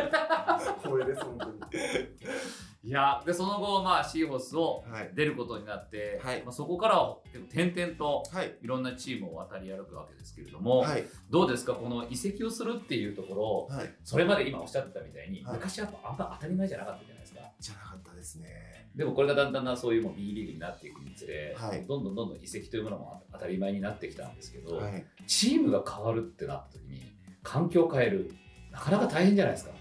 [0.81, 1.59] 光栄です本当に。
[2.83, 5.11] いやでその後まあシーホースをはい。
[5.13, 6.41] 出ることになって、はい。
[6.43, 7.17] まあ、そこからは
[7.49, 8.57] 点々とはい。
[8.61, 11.03] いろんなチームを渡り歩くわけですけれども、はい。
[11.29, 11.73] どうですか？
[11.73, 13.93] この移籍をするっていうところはい。
[14.05, 15.53] それまで今おっしゃってたみたいに、はい。
[15.55, 17.41] 昔はあんま当たり前じゃなかったじゃないですか。
[17.59, 17.90] じゃな
[18.21, 18.47] ですね。
[18.95, 21.85] でもこれがだんだんなそういうもう B リーグになっていくにつれ、はい。
[21.87, 25.05] どんどんどんどん移籍というものも当たり前になってきたんですけど、はい。
[25.27, 27.01] チームが変わるってなった時に
[27.43, 28.31] 環境を変える
[28.71, 29.71] なかなか大変じゃないですか。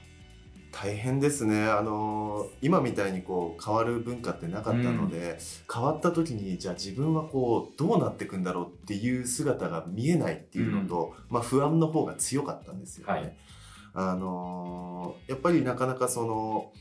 [0.73, 1.65] 大変ですね。
[1.65, 5.39] あのー今みたいにこう変わる文化ってなかったので、
[5.73, 13.13] 変わった時にじゃあ自分はこうどうなっていくんだろうっていう姿が見えないっていうのと、まあ、不安の方が強かったんですよね。
[13.13, 13.37] はい。
[13.95, 16.73] あのーやっぱりなかなかその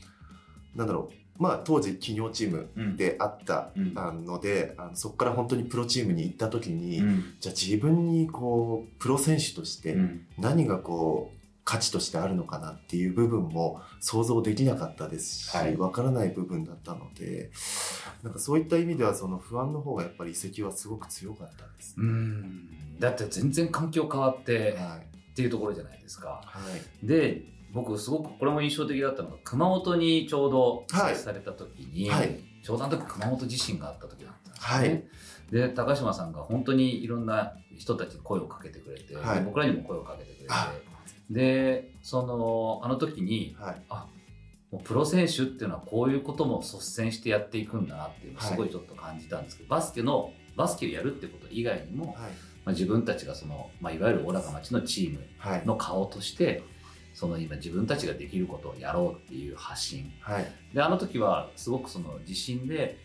[0.76, 2.96] なんだろうまあ当時企業チームうん。
[2.96, 3.92] であったうん。
[3.96, 7.34] あので、あのそこから本当にプロチームに行った時に、うん。
[7.40, 10.26] じゃあ自分にこうプロ選手としてうん。
[10.38, 15.76] 何がこう価値としてあるのかなっていう部分も想像できなかったですし、はい。
[15.78, 17.50] わからない部分だったので
[18.22, 21.94] なんかそういった意味ではその不安の方がやっぱり移籍はすごく強かったです。
[21.96, 22.04] う。
[22.04, 22.98] ん。
[22.98, 25.06] だって全然環境変わってはい。
[25.30, 26.42] っていうところじゃないですか。
[26.44, 26.60] は
[27.02, 27.06] い。
[27.06, 31.16] で僕すごくこれも印象的だったのが熊本にちょうどはい。
[31.16, 32.40] された時に、はい。
[32.62, 35.08] ちょうどあの時熊本地震があった時だったんですよはね。
[35.50, 35.52] い。
[35.52, 39.38] で高島さんが本当にいろんな人たちに声をかけてくれて、はい。
[39.40, 40.72] で僕らにも声をかけてくれてあ。
[41.30, 43.82] でそのあの時にはい。
[44.70, 52.14] もうプロ選手っていうのはこういうことも率先してやっていくんだなっていうのをすごいちょっと感じたんですけど、バスケのバスケをやるってこと以外にも、はい。
[52.14, 52.26] ま
[52.66, 55.66] あ、自分たちがその、まあ、いわゆる小高町のチームはい。
[55.66, 56.62] の顔として
[57.20, 60.10] その今自分たちができることをやろうっていう発信。
[60.20, 60.52] はい。
[60.72, 62.96] であの時はすごくその地震で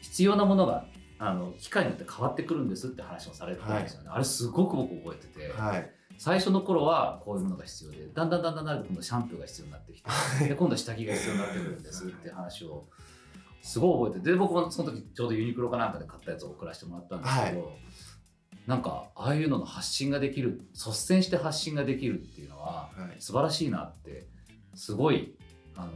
[0.00, 0.86] 必要なものが
[1.20, 5.88] あの機械によって変わってくるんですって話をされてたんですよね、あれすごく僕覚えてて、はい。
[6.18, 12.88] 最初の頃はこういうものが必要でだんだんだんだんだん今度シャンプーが必要になってきてで今度下着が必要になってくるんですって話を
[13.62, 17.72] すごい覚えててで僕もその時ちょうどユニクロかなんかで買ったやつを送らせてもらったんですけど、
[18.70, 23.20] なんかああいうのの発信ができる率先して発信ができるっていうのははい。
[23.20, 24.28] 素晴らしいなって
[24.76, 25.34] すごい
[25.74, 25.90] あの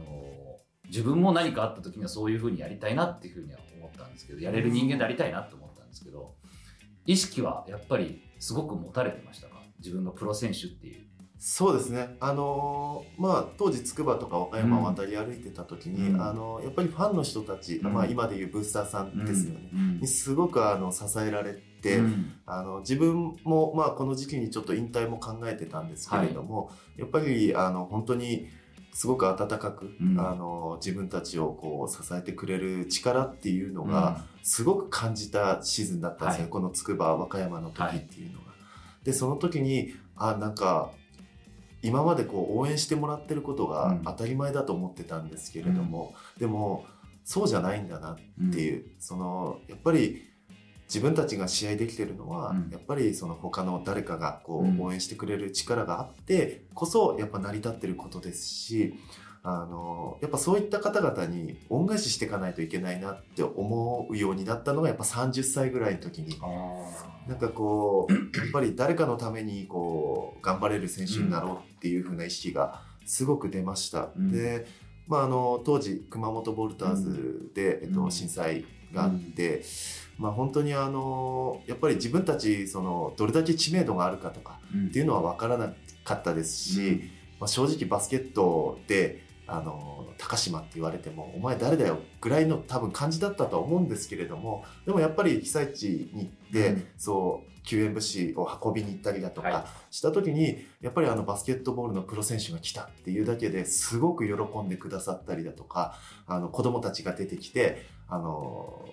[0.89, 6.35] 自分も何かあった時にはそういうふうにやりたいなっていうふうには思ったんですけどやれる人間でありたいなって思ったんですけど
[7.05, 9.61] 意識はやっぱりすごく持たれてましたか？
[9.79, 11.05] 自分がプロ選手っていう。
[11.37, 16.21] そうですね、あのーまあ、当時筑波とか和歌山を渡り歩いてた時に、うん。
[16.21, 17.93] あのやっぱりファンの人たち、うん。
[17.93, 19.99] まあ、今でいうブースターさんですよね、うん。
[19.99, 21.61] にすごくあの支えられて、
[21.97, 22.33] うん。
[22.45, 28.47] あの自分も、まあ、この時期にちょっと引退も考えてたんですけれども、やっぱりあの本当に
[28.93, 30.19] すごく温かく、うん。
[30.19, 36.51] あの自分たちをこう支えてくれる力っていうのがすごく感じたシーズンだったんですね、はい。
[36.51, 38.45] この筑波和歌山の時っていうのが。
[39.03, 40.91] でその時にあなんか
[41.83, 44.03] 今までこう応援してもらってることがうん。
[44.03, 46.85] 当たり前だと思ってたんですけれども、でも
[47.23, 48.15] そうじゃないんだなっ
[48.51, 50.21] ていう、そのやっぱり
[50.87, 52.69] 自分たちが試合できてるのは、うん。
[52.71, 54.77] やっぱりその他の誰かがこうん。
[54.77, 58.95] う応援してくれる力があってこそやっぱ成り立ってることですし
[59.43, 66.39] あのやっぱそういった方々に恩返ししていかないといけないなって思うようになったのがやっぱ30歳ぐらいの時に
[67.27, 74.09] なんかこうやっぱり誰かのためにこう頑張れる選手になろうっていう風な意識がすごく出ました。
[74.17, 74.31] うん。
[74.31, 74.65] で
[75.07, 78.11] まあ、あの当時熊本ボルターズで、えっと、うん。
[78.11, 79.63] 震災があって、
[80.17, 84.87] まあ、本当にあのやっぱり自分たちそのどれだけ知名度があるかとかうん。
[84.87, 96.87] っていうのは分からなかったですし、まあ、正直バスケットであの高島って言われてもお前誰だよぐらいの多分感じだったとは思うんですけれどもでもやっぱり被災地に行って、うん。
[96.97, 105.95] そう救援物資を運びに行ったりだとはかした時に、やっぱりあのバスケットボールのプロ選手が来たっていうだけですごく喜んでくださったりだとか
[106.27, 108.87] あの子供たちが出てきてあの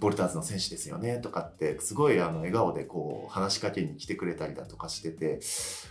[0.00, 5.40] ボルターズの選手ですよねとかってすごいあの笑顔でこう話しかけに来てくれたりだとかしてて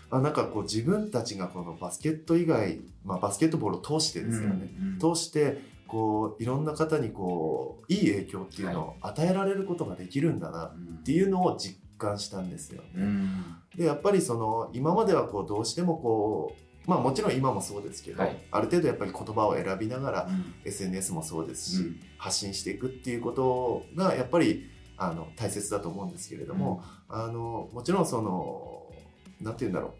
[0.09, 12.89] あなんかこう自分たちがこのバスケット以外、まあ、バスケットボールを通してですよね、うん通してこういろんな方にこういい影響っていうのを与えられることができるんだなっていうのを実感したんですよね。
[12.95, 13.55] うん。
[13.75, 18.37] でやっぱりその今まではこうどうしてもこうまあもちろん今もそうですけど、はい。
[18.49, 20.55] ある程度やっぱり言葉を選びながらうん。
[20.65, 21.99] SNS もそうですし、うん。
[22.17, 28.91] 発信していくっていうことがやっぱりあの大切だと思うんですけれども、あのもちろんその
[29.39, 29.91] なんて言うんだろう。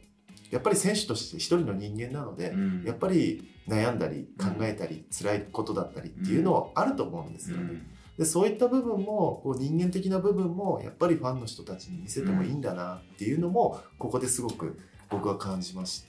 [0.50, 2.84] やっぱり選手として一人の人間なので、うん。
[2.84, 7.84] やっぱり悩んだり考えたり、辛いことだったりっていうのはあると思うんですよね。
[8.18, 14.78] でそういった部分もこう人間的な部分もやっぱりファンの人たちに見せてもいいんだなっていうのもここですごく
[15.10, 16.04] 僕は感じまし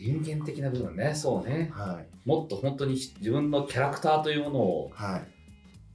[0.00, 1.14] 人間的な部分ね。
[1.14, 1.70] そうね。
[1.76, 1.82] た。
[1.82, 2.06] はい。
[2.24, 5.40] もっと本当に自分のキャラクターというものをはい。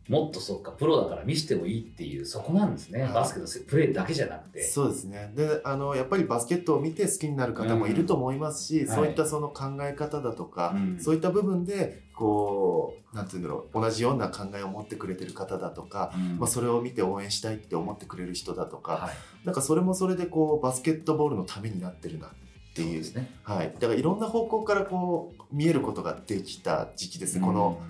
[0.08, 3.14] もっとそっかプロだから見せてもいいっていうそこなんですね、はい。
[3.14, 4.62] バスケのプレーだけじゃなくて。
[4.62, 5.32] そうですね。
[5.36, 11.00] であのやっぱりバスケットを見て好きになる方もいると思いますし、うんそういったその考え方だとか、うん。
[11.00, 16.38] そういった部分でこうなんていうんだろう同じような考えを持ってくれてる方だとか、うん。
[16.38, 19.14] まあ、それを見て応援したいって思ってくれる人だとか、はい。
[19.44, 22.45] なんかそれもそれでこうバスケットボールのためになってるなって
[22.82, 22.88] いう。
[22.88, 23.32] そうですね。
[23.44, 27.82] はい、だからいろんな方向からこう見えることができた時期ですね、この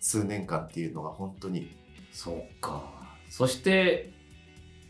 [0.00, 1.76] 数年間っていうのが本当に。
[2.12, 2.82] そうか。
[3.30, 4.12] そして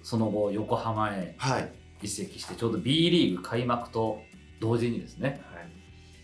[0.03, 1.73] その後横浜へはい、
[2.03, 4.21] 移籍してちょうど B リーグ開幕と
[4.61, 5.41] 同時にですね。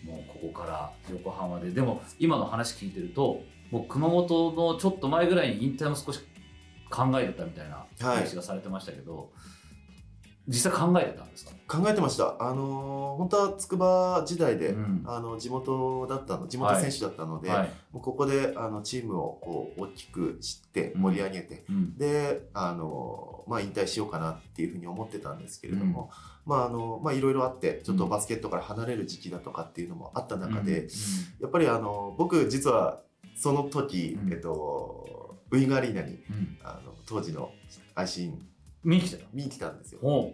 [0.05, 1.71] もうここから横浜で。
[1.71, 6.21] でも今の話聞いてるともう熊本のちょっと前ぐらいに引退も少し
[6.91, 9.31] 考えてたみたいな話がされてましたけど、
[10.49, 11.53] 実際考えてたんですか？
[11.69, 12.37] 考えてました。
[12.41, 15.03] あのー本当は筑波時代で、うん。
[15.05, 17.71] あの地元だったの地元選手だったので、はい。
[17.91, 21.99] もうここであのチームをこう大きくして盛り上げて、うん。
[21.99, 26.11] であのまあ引退しようかなっていうふうに思ってたんですけれども、
[26.47, 30.89] まああのまあいろいろあってちょっとバスケットから離れる時期だとかっていうのもあった中で、うん。
[31.41, 33.01] やっぱりあの僕実は
[33.35, 34.33] その時、うん。
[34.33, 36.59] えっとウイングアリーナにうん。
[36.63, 37.51] あの当時の
[37.97, 38.41] 愛心
[38.85, 40.01] 見に来てた見に来たんですよ。
[40.01, 40.27] ほは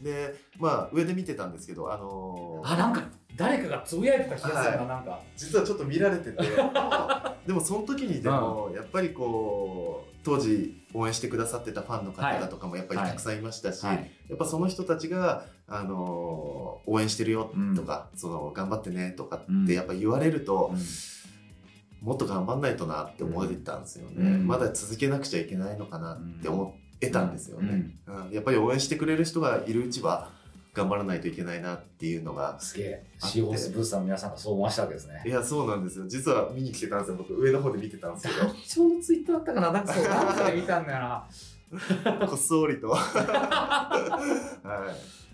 [0.00, 3.02] い、でまあ上で見てたんですけどあのうあなんか
[3.36, 5.20] 誰かがつぶやいてた気がするな、はなんか。
[5.36, 6.42] 実はちょっと見られてて。
[7.46, 14.10] でもその時にでもやっぱりこう当時応援してくださってたファンの方だとかもやっぱりたくさんいましたし、はい。
[14.28, 20.72] やっぱその人たちが、あの応援してるよとか、その頑張ってねとかってやっぱ言われると、
[22.02, 24.46] もっと頑張んないとなって思ってたんですよね、うん。
[24.46, 26.76] まだ続けなくちゃいけないのかなって思
[27.06, 28.30] ってたんですよね、ううん。
[28.30, 30.30] やっぱり応援してくれる人がいるうちは
[30.72, 33.04] 頑張らないといけないなっていうのがすげえ。
[33.20, 33.32] あって。
[33.34, 35.22] シーホースブースターの皆さんがそう思わせたわけですね。
[35.26, 36.06] いやそうなんですよ。
[36.06, 37.16] 実は見に来てたんですよ。
[37.16, 38.50] 僕上の方で見てたんですけど。
[38.54, 39.72] ちょうどツイッターだったかな？
[39.72, 41.28] なんかそう なんかで見たんだよな。
[42.26, 42.88] こっそりと。
[42.94, 42.98] は
[44.62, 44.62] い。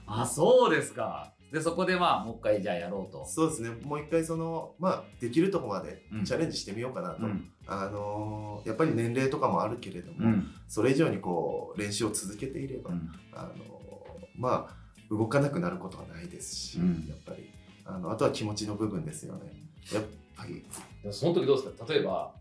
[0.06, 3.24] あそうですかでそこでまあもう一回じゃあやろうと。
[3.24, 3.70] そうですね。
[3.82, 6.24] もう一回そのまあできるとこまでうん。
[6.24, 7.50] チャレンジしてみようかなと、うん。
[7.66, 10.50] あのーやっぱり年齢とかもあるけれども、うん。
[10.68, 13.10] それ以上にこう練習を続けていれば、うん。
[13.32, 13.58] あのー
[14.36, 14.74] まあ
[15.10, 17.06] 動かなくなることはないですし、うん。
[17.08, 17.50] やっぱり。
[17.86, 19.52] あのあとは気持ちの部分ですよね。
[19.94, 20.04] やっ
[20.36, 20.62] ぱり。
[21.02, 21.90] でもその時どうですか？
[21.90, 22.34] 例えば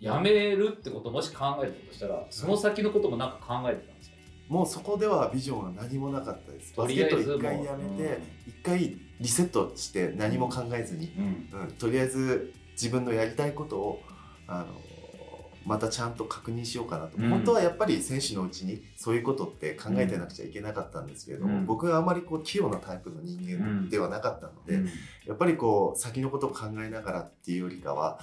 [0.00, 4.13] 辞めるってこともし考えてたとしたらその先のこともなんか考えてたんですか？
[4.48, 6.74] もうそこではビジョンは何もなかったです。
[6.74, 11.12] とバスケット一回やめて一回リセットして何も考えずに、
[11.52, 11.60] うん。
[11.60, 14.02] うん、とりあえず自分のやりたいことを
[14.46, 14.66] あの
[15.64, 17.30] またちゃんと確認しようかなと、うん。
[17.30, 21.66] 本当はやっぱり選手のうちにそういうことって考えてなくちゃいけなかったんですけれども、うん。
[21.66, 24.86] 僕はあまりこう器用なタイプの人間ではなかったので、うん。
[25.26, 28.20] やっぱりこう先のことを考えながらっていうよりかは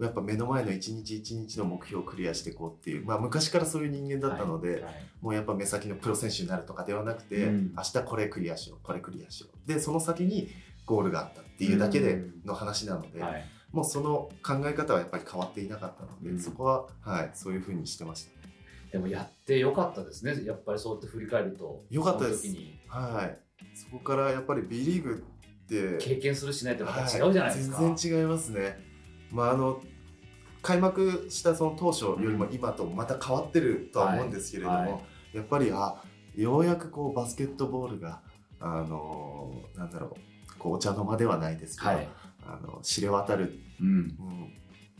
[0.00, 4.94] やっぱ目の前の一日一日の目標をクリアしていこうっていう、まあ、昔からそういう人間だったので、はいはい。
[5.20, 7.74] もうやっぱ目先のプロ選手になるとかではなくて、うん。
[7.76, 9.68] 明日これクリアしようこれクリアしよう。
[9.68, 10.48] でその先に
[10.86, 13.44] ゴールがあったっていうだけでの話なので、はい。
[13.72, 16.40] もうその考え方はやっぱり変わっていなかったので、うん。
[16.40, 18.40] そこは、はい、そういうふうにしてました。
[18.92, 20.44] でもやってよかったですね。
[20.44, 22.46] やっぱりそうやって振り返るとよかったです。
[22.88, 23.38] はい、
[23.74, 25.24] そこからやっぱり B リーグ
[25.64, 28.89] って経験するしないってまた違うじゃないですか、はい、全然違いますね。
[29.32, 29.80] まああの
[30.62, 34.92] 開幕したその当初よりも今とまた変わってるとは思うんですけれども、はい。
[34.92, 34.98] は
[35.32, 35.36] い。
[35.36, 36.02] やっぱりあ
[36.36, 38.20] ようやくこうバスケットボールが
[38.60, 42.08] あのなんだろうこうお茶の間ではないですけど、はい。
[42.46, 43.88] あの知れ渡る、うん。
[43.88, 44.52] うん、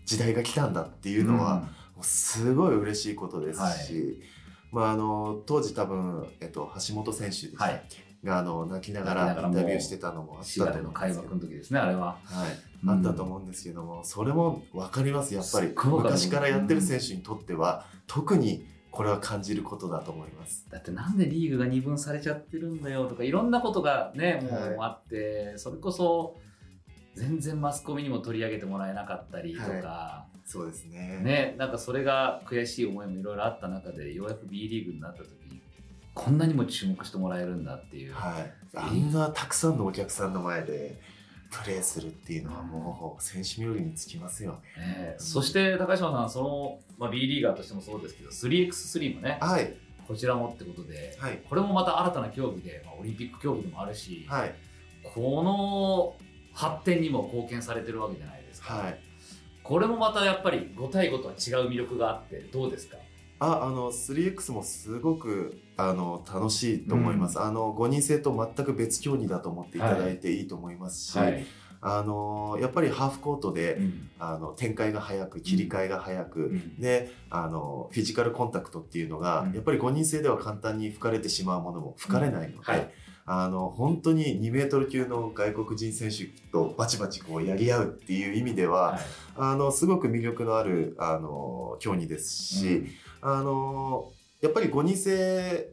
[0.04, 1.60] 時代が来たんだっていうのは、
[1.94, 4.22] もうすごい嬉しいことですし、
[4.72, 12.18] まあ、あの当時多分、えっと、橋本選手でしたっけ、があの泣きながららインタビューしてたのもあったと思うんですよでの開幕の時ですねあれは。
[12.24, 15.72] はい、うんあったと思うんですけどもそれも分かりますやっぱり。
[15.74, 20.66] 昔からやってる選手にとっては、特にこれは感じることだと思います。
[20.70, 24.68] だってなんでリーグが二分されちゃってるんだよとかいろんなことがねもはい。
[24.70, 26.36] うあって、それこそ
[27.14, 31.20] 全然マスコミにも取り上げてもらえなかったりとか、そうですね。
[31.22, 35.62] ねなんかそれが悔しい思いもいろいろあった中でようやく B リーグになった時に
[36.14, 41.00] こんなにも注目してもらえるんだっていう、はい、あんなたくさんのお客さんの前で
[41.50, 44.84] プレーするっていうのはもう選手冥利につきますよね。
[44.84, 49.74] ねそして高島さんその、まあ、B リーガーとしてもそうですけど 3x3 もねはい、
[50.06, 51.42] こちらもってことで、はい。
[51.48, 54.54] これもまた新たな競技で、まあ、オリンピック競技でもあるし、はい、
[55.14, 56.16] この
[56.52, 59.00] 発展にも貢献されてるわけじゃないですか、はい。
[59.62, 62.96] これもまたやっぱり5対5とは違う魅力があってどうですか？
[63.40, 67.40] あ、あの 3X もすごくあの楽しいと思います。
[67.40, 70.40] あの5人制と全く別競技だと思っていただいてい。
[70.40, 71.44] いと思いますし、はい、
[71.80, 74.10] あのやっぱりハーフコートで、うん。
[74.18, 76.78] あの展開が早く切り替えが早く、うん。
[76.78, 79.52] であのフィジカルコンタクトっていうのが、うん。
[79.54, 82.90] やっぱり5人制では簡単に吹かれてしまうものも吹かれないので、はい。
[83.26, 89.00] あの本当に2メートル級の外国人選手とバチバチこうやり合うっていう意味では、はい。
[89.36, 92.86] あのすごく魅力のあるあの競技ですし、
[93.22, 94.10] あの
[94.40, 95.72] やっぱり5人制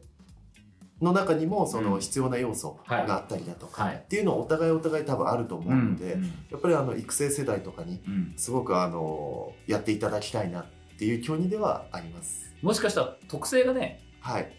[1.00, 2.00] の中にもそのうん。
[2.00, 3.94] 必要な要素があったりだとか、はい。
[3.96, 8.34] っていうのをお互いお互い多分あると思うので、うんやっぱりあの育成世代とかにうん。
[8.36, 10.66] すごくあのやっていただきたいなっ
[10.98, 12.52] ていう競技ではあります。
[12.62, 14.52] もしかしたら特性がねはい、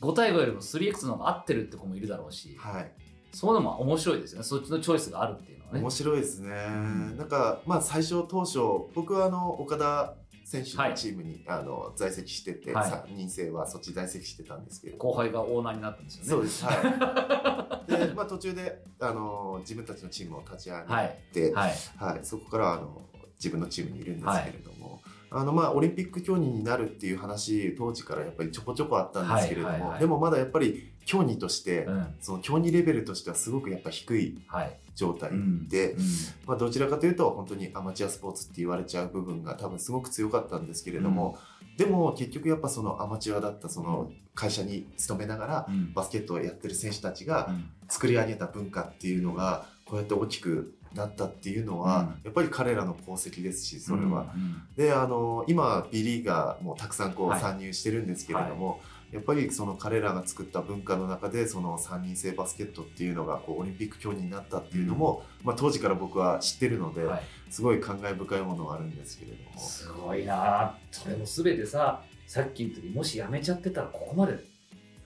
[0.00, 2.90] 5対5よりも 3x の方が合ってるって子もいるだろうし、はい、
[3.32, 4.44] そういうのも面白いですよね。
[4.44, 5.80] そっちのチョイスがあるっていうのはね。
[5.80, 6.48] 面白いですね。
[6.48, 7.16] ん。
[7.16, 8.58] なんかまあ最初当初
[8.94, 10.14] 僕はあの岡田
[10.44, 12.90] 選手のチームに、あの在籍してて、はい。
[12.90, 14.96] 3人制はそっち在籍してたんですけど。
[14.98, 16.30] 後輩がオーナーになったんですよね。
[16.30, 16.64] そうです。
[16.64, 17.90] はい。
[18.08, 21.72] で、まあ途中であの自分たちのチームを立ち上げて、はい。
[21.96, 23.02] はい、そこからあの
[23.38, 30.00] 自分のチームにいるんですけれども、あのまあオリンピック競技になるっていう話当時からやっぱりちょこちょこあったんですけれども、はいはいはい。
[30.00, 32.06] でもまだやっぱり競技として、うん。
[32.20, 34.78] その競技レベルとしてはすごくやっぱ低いはい。
[34.94, 35.68] 状態うん。
[35.68, 36.02] で、うん。
[36.46, 41.38] まあ、どちらかというと本当にアマチュアスポーツって言われちゃう部分が多分すごく強かったんですけれども、
[41.76, 45.92] でも結局やっぱそのアマチュアだったその会社に勤めながらうん。
[45.94, 47.64] バスケットをやってる選手たちがうん。
[47.88, 54.32] 作り上げた文化っていうのがこうやって大きくなったっていうのは、やっぱり彼らの功績ですしそれは。
[54.34, 54.62] うん。
[54.76, 57.40] であの今 B リーガーもたくさんこうはい。
[57.40, 58.80] 参入してるんですけれども、
[59.12, 67.22] やっぱりその彼らが作った文化の中でその3人制バスケットっていうのがこうオリンピック競技になったっていうのも、まあ、当時から僕は知ってるので、はい。
[67.50, 69.58] すごい感慨深いものがあるんですけれども。
[69.58, 74.42] すごいなそれも全てささっきの時もし辞めちゃってたらここまで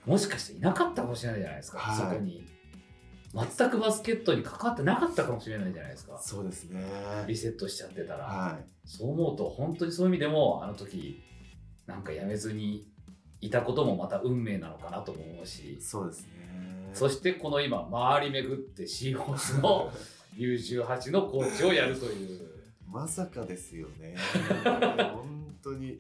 [0.07, 1.97] もしかしていなかったかもしれないじゃないですか、はい。
[1.97, 2.47] そこに。
[3.35, 6.19] 全くバスケットに関わってなかったかもしれないじゃないですか。
[6.23, 6.85] そうですね。
[7.27, 11.23] リセットしちゃってたら、はそう思うと本当にそういう意味でもあの時
[11.87, 12.87] なんか辞めずに
[13.47, 15.81] いたこともまた運命なのかなとも思うしい。
[15.81, 16.91] そうですね。
[16.93, 19.91] そしてこの今回り巡ってシーホースの
[20.37, 22.41] U18 のコーチをやるという
[22.91, 24.17] まさかですよね。
[25.13, 25.99] 本当に。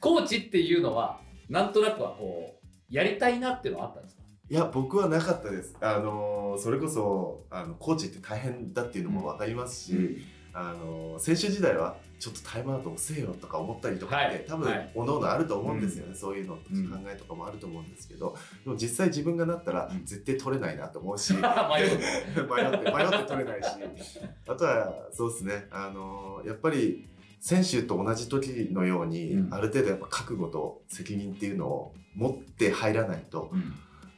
[0.00, 4.22] コーチっていうのはなんとなくはこうやりたいなっていうのはあったんですか？
[4.50, 5.76] いや僕はなかったです。
[5.80, 10.18] あのそれこそあのコーチって大変だっていうのも分かりますし、
[10.52, 14.44] あの選手時代はちょっとタイムアウト遅えよとか思ったりとかって、はい。
[14.46, 14.92] 多分、はい。
[14.94, 16.06] おのおのあると思うんですよ。
[16.06, 17.04] ね、そういうの考うん。
[17.10, 20.04] えとかもあると思うんですけど、でも実際自分がなったらうん。
[20.04, 23.60] 絶対取れないなと思うし、 迷って迷って取れない
[24.04, 25.66] しあとはそうですね。
[25.72, 27.08] あのやっぱり
[27.40, 29.52] 選手と同じ時のように、うん。
[29.52, 33.74] ある程度やっぱ覚悟と責任っていうのを持って入らないとうん。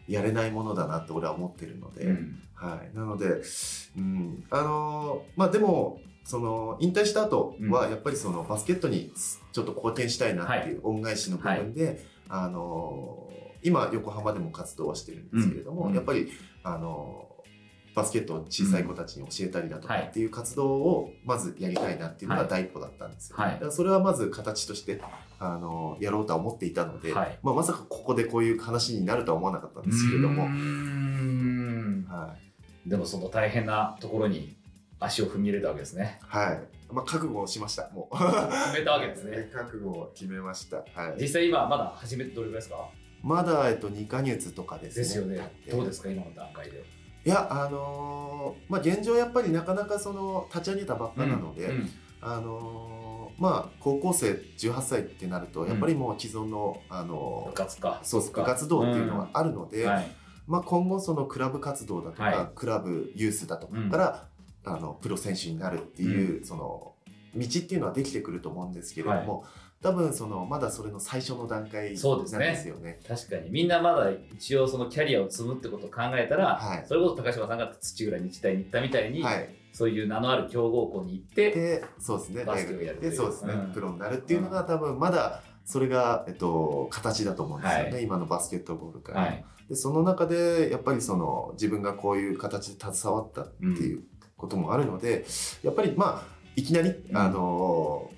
[0.06, 2.42] やれないものだなって俺は思ってるので、うん。
[2.54, 3.42] はい、なので、
[3.96, 9.12] うん、あのまあでもその引退した後はやっぱりそのバスケットに
[9.52, 13.28] ちょっと貢献したいなっていう恩返しの部分で、あの
[13.62, 15.94] 今横浜でも活動はしてるんですけれども、うん。
[15.94, 16.30] やっぱり
[16.62, 17.28] あの
[17.94, 20.02] バスケットを小さい子たちに教えたりだとかはい。
[20.04, 22.50] っていう活動をまずやりたいなっていうのがはい。
[22.50, 23.52] 第一歩だったんですよ、はい。
[23.52, 25.00] だからそれはまず形として
[25.38, 27.38] あのやろうとは思っていたので、はい。
[27.42, 30.42] まあ、まさかここでこういう話になるとは思わなかったんですけれども。
[32.08, 32.36] は
[32.86, 32.88] い。
[32.88, 34.56] でもその大変なところに
[35.04, 36.18] 足を踏み入れたわけですね。
[36.22, 36.60] はい。
[36.92, 38.16] まあ、覚悟をしましたもう。
[38.16, 39.50] 決めたわけですね。
[39.54, 42.88] 覚悟を決めました、はい、実際今まだ始めてどれぐらいですか？
[43.22, 45.02] まだ、えっと、2ヶ月とかですね。
[45.02, 45.52] ですよね。
[45.70, 46.10] どうですか？
[46.10, 46.84] 今の段階で。
[47.26, 51.88] いやあのーまあ現状やっぱりなかなかその立ち上げたばっかなので、うん
[52.20, 57.98] あのーまあ高校生18歳ってなるとやっぱりもう既存の、あの部活か。
[58.04, 60.06] そう部活動っていうのはあるので、はい。
[60.46, 62.48] まあ、今後そのクラブ活動だとか、はい。
[62.54, 64.28] クラブユースだとかから、
[64.64, 66.94] あのプロ選手になるっていう、その
[67.34, 69.44] 道っていうのはできてくると思うんですけれども、
[69.82, 73.00] 多分そのまだそれの最初の段階なんですそうですねよね。
[73.06, 73.50] 確かに。
[73.50, 76.84] みんなまだ一応そのキャリアを積むってことを考えたら、はい。
[76.86, 82.44] それこそ高島さんが土浦日大に行ったみたいに、はい、そういう名のある強豪校に行って、でそうですね。
[82.44, 83.72] バスケをやるでそうですね、うん。
[83.72, 89.20] プロになるっていうのが多分まだそれが、えっと、形だと思うんですよね、は今のバスケットボールから。
[89.20, 89.44] はい。
[89.68, 94.02] でその中でやっぱりその自分がこういう形で携わったっていう
[94.44, 95.24] こともあるので、
[95.62, 97.16] やっぱりまあいきなり、ん。
[97.16, 98.10] あの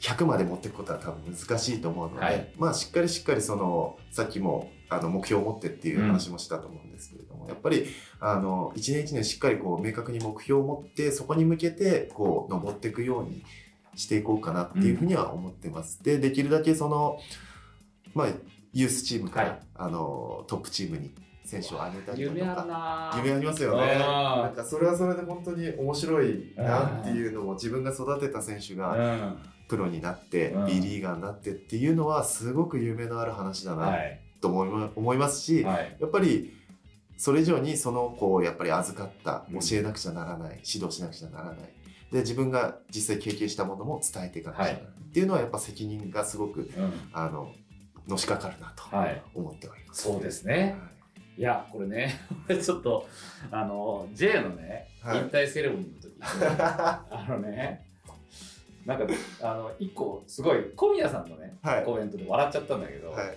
[0.00, 2.52] 100まで持っていくことは多分難しいと思うので、はい。
[2.56, 7.86] まあしっかりしっかりそのさっきもあの目標を持ってっていう話もしたと思うんですけれども、やっぱり
[8.20, 13.44] あの一年一年しっかりこう明確に目標を持ってそこに向けてこう登っていくように
[13.96, 16.02] していこうかなっていうふうには思ってます。
[16.04, 17.18] でできるだけその
[18.14, 18.28] まあ
[18.72, 19.60] ユースチームから、はい。
[19.74, 21.10] あのトップチームに
[21.48, 23.98] 選手を挙げたりだと夢あ夢ありますよね。
[23.98, 29.38] なんかそれはそれで本当に面白いなっていうのを自分が育てた選手がうん。
[29.68, 30.66] プロになって、うん。
[30.66, 34.20] B リーガーになってっていうのはすごく夢のある話だはない。
[34.40, 35.96] と思いますし、はい。
[36.00, 36.56] やっぱり
[37.16, 41.56] それ以上にその子をやっぱり預かったうん教えなくちゃならない、指導しなくちゃならない。
[42.12, 46.92] で自分が実際経験したものも伝えていかなくちゃならない、っていうのはやっぱ責任がすごくうん。
[47.12, 47.52] あの
[48.06, 49.22] のしかかるなとはい。
[49.34, 50.04] 思っております。
[50.04, 50.78] そうですね。
[50.80, 50.88] は
[51.38, 52.20] いいやこれね
[52.50, 53.08] 俺ちょっと
[53.50, 55.18] あの J のね、はい。
[55.18, 56.18] 引退セレモニーの時に
[56.60, 57.86] あのね
[58.84, 59.06] なんか
[59.42, 61.84] あの一個すごい小宮さんのね、はい。
[61.84, 63.36] コメントで笑っちゃったんだけど、はい。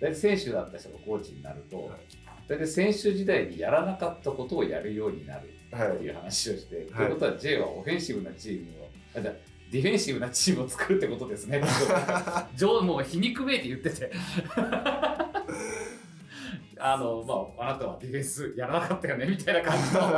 [0.00, 1.88] 大体選手だった人がコーチになると、はい。
[2.48, 6.86] 大体選手時代にやらなかったことをやるようになるはいっていう話をして、はい。
[6.86, 9.34] ということは J はオフェンシブなチームをあじゃあ
[9.70, 11.60] ディフェンシブなチームを作るってことですね
[12.82, 14.12] もう皮肉めいて言ってて
[16.86, 17.24] あの
[17.56, 20.00] まああなたはディフェンスやらなかったよねみたいな感じの。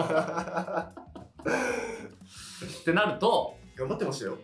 [2.81, 4.37] ってなると頑張ってましたよ。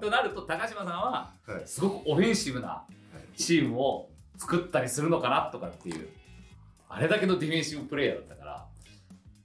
[0.00, 1.62] となると高島さんははい。
[1.64, 2.82] すごくオフェンシブな
[3.36, 6.08] チームを作ったりするのかなとかっていう
[6.88, 8.66] あれだけのディフェンシブプレーヤーだったから。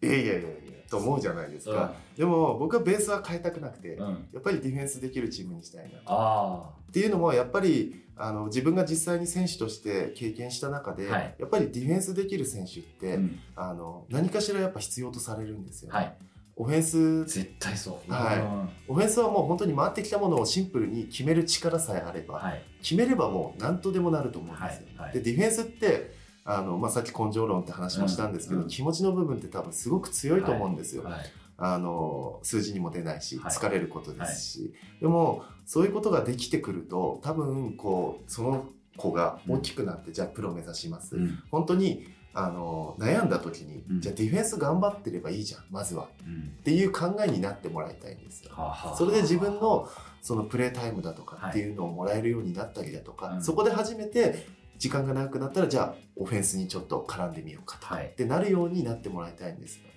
[0.01, 0.49] いやいやいやいや
[0.90, 1.94] と思うじゃないですか。
[2.18, 11.36] でも僕はベースは変えたくなくて、うん、うん、やっぱりディフェンスできるチームにしたいなあっていうのもやっぱりあの自分が実際に選手として経験した中で、はい。
[11.40, 15.98] やっぱりディフェンスできる選手って、あ、うん、あの何かしらやっぱ必要とされるんですよ、ね。
[15.98, 16.18] はい。
[16.58, 18.12] オフェンス絶対そう。
[18.12, 18.90] はい。
[18.90, 22.62] オフェンスはもう本当に回ってきたものをシンプルに決める力さえあれば、はい。
[22.82, 25.08] 決めればもう何とでもなると思うんですよ、はい。
[25.08, 25.14] はい。
[25.14, 26.18] でディフェンスって
[26.52, 28.64] あの、まあ、さっき根性論って話もしたんですけど、うん。
[28.64, 28.70] うん。
[28.70, 31.20] 気持ちの部分って多分すごく強いと思うんですよ、はい。
[31.58, 33.54] あの数字にも出ないしはい。
[33.54, 38.66] 疲れることですし、でもそういうことができてくると多分こうその
[38.97, 41.43] 子が大きくなって、じゃあプロ目指します、うん。
[41.52, 44.02] 本当にあの悩んだ時に、うん。
[44.02, 46.08] じゃあディフェンス頑張ってればいいじゃんまずは。
[46.26, 46.56] うん。
[46.60, 48.52] っていう考えになってもらいたいんですよ。
[48.56, 49.88] はあはあそれで自分の
[50.22, 53.43] そのプレータイムだとかっていうのをもらえるようになったりだとか、うん。
[53.43, 54.47] そこで初めて
[54.80, 57.88] 時間が長くなったらじゃあオフェンスにちょっと絡んでみようかと。
[57.88, 58.06] かはい。
[58.08, 59.90] ってなるようになってもらいたいんですよね。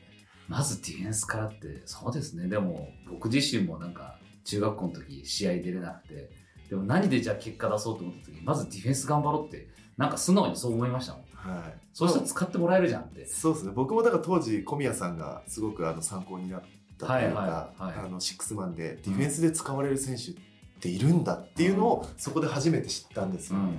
[0.49, 2.49] まずディフェンスからってそうですね。
[2.49, 6.30] でも僕自身もなんか中学校の時試合出れなくて
[6.68, 11.22] でも何でじゃあ結果出そうと思った時まずディフェンス頑張ろうってなんか素直にそう思いましたもん。
[11.33, 13.24] はい、そうしたら使ってもらえるじゃんって。
[13.26, 13.72] そうですね。
[13.74, 16.62] 僕もだから当時小宮さんがすごくあの参考になっ
[16.99, 20.51] たというか、はいはいはいあのシックスマンでディフェンスで使われる選手って
[20.89, 23.78] いるんだっていうのをそこで初めて知ったんですよ、うんうんうん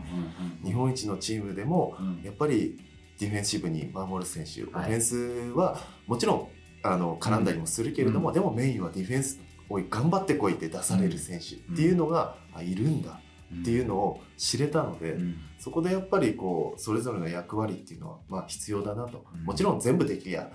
[0.63, 2.21] 日本一のチームでもうん。
[2.23, 2.79] やっぱり
[3.19, 4.85] ディフェンシブに守る選手、はい。
[4.85, 5.17] オフェンス
[5.55, 6.47] はもちろん
[6.83, 8.33] あの絡んだりもするけれども、うん。
[8.33, 9.39] でもメインはディフェンス
[9.69, 13.19] おい頑張ってこいって出される選手っていうのが、あいるんだ
[13.61, 15.35] っていうのを知れたので、うん。
[15.59, 19.43] そこでやっぱりこうそれぞれの役割っていうのはまあ必要だなと、うん。
[19.43, 20.49] もちろん全部できりゃ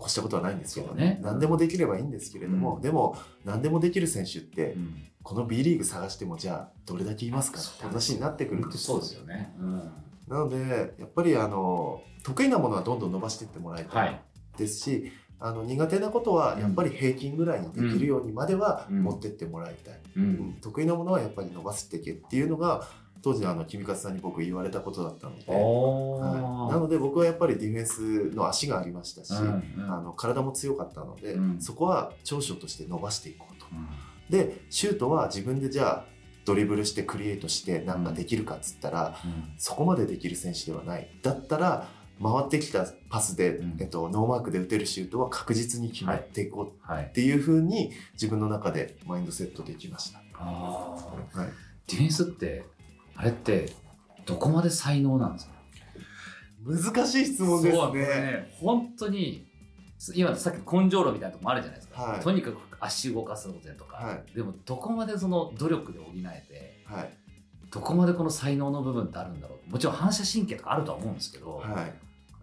[0.00, 1.20] 越したことはないんですけどね。
[1.22, 2.82] 何でもできればいいんですけれども、うん。
[2.82, 4.94] でも何でもできる選手って、うん
[5.24, 7.58] この B リーグ探してもじゃあどれだけいますか？
[7.58, 9.78] って話になってくるん本当そうですよね、うん。
[10.28, 14.20] なのでやっぱりあの得意なものはどんどん伸ばしていってもらいたはい。
[14.56, 15.10] いですし、
[15.40, 19.02] あの苦手なことはやっぱり平均ぐらいにできるようにまではうん。
[19.02, 20.26] 持ってってもらいたい、ううん。
[20.50, 20.58] ん。
[20.60, 22.86] 得意なものはやっぱり伸ばしていけっていうのが
[23.22, 27.86] 当時あの君勝さんに僕言われたことだったので、おはい、なので僕はやっぱりディフェン
[28.30, 29.74] スの足がありましたし、うん。
[29.78, 29.90] うん。
[29.90, 31.60] あの体も強かったので、うん。
[31.60, 33.66] そこは長所として伸ばしていこうと。
[34.42, 36.14] うんでシュートは自分でじゃあ
[36.44, 39.16] ドリブルしてクリエイトしてなんかできるかっつったら、
[39.56, 41.08] そこまでできる選手ではない。
[41.22, 41.88] だったら
[42.22, 43.76] 回ってきたパスで、うん。
[43.80, 50.20] えっと、ノーマークで打てるシュートは確実に決めていこうはいっていうふうに自分の中でマインドセットできました。
[50.34, 51.38] あー。
[51.38, 51.48] はい、
[51.86, 52.66] ディフェンスって
[53.16, 53.72] あれって
[54.26, 55.54] どこまで才能なんですか？
[56.66, 57.92] 難しい質問ですね。
[57.92, 58.56] ね。
[58.60, 59.46] 本当に
[60.14, 62.20] 今さっき根性論みたいなとこもあるじゃないですか、はい。
[62.20, 67.18] とにかく足動かすことでとか、はでもどこまでその努力で補えてはい。
[67.70, 69.70] どこまでこの才能の部分ってあるんだろう。
[69.72, 71.92] もちろん反射神経とかあるとは思うんですけど、はい。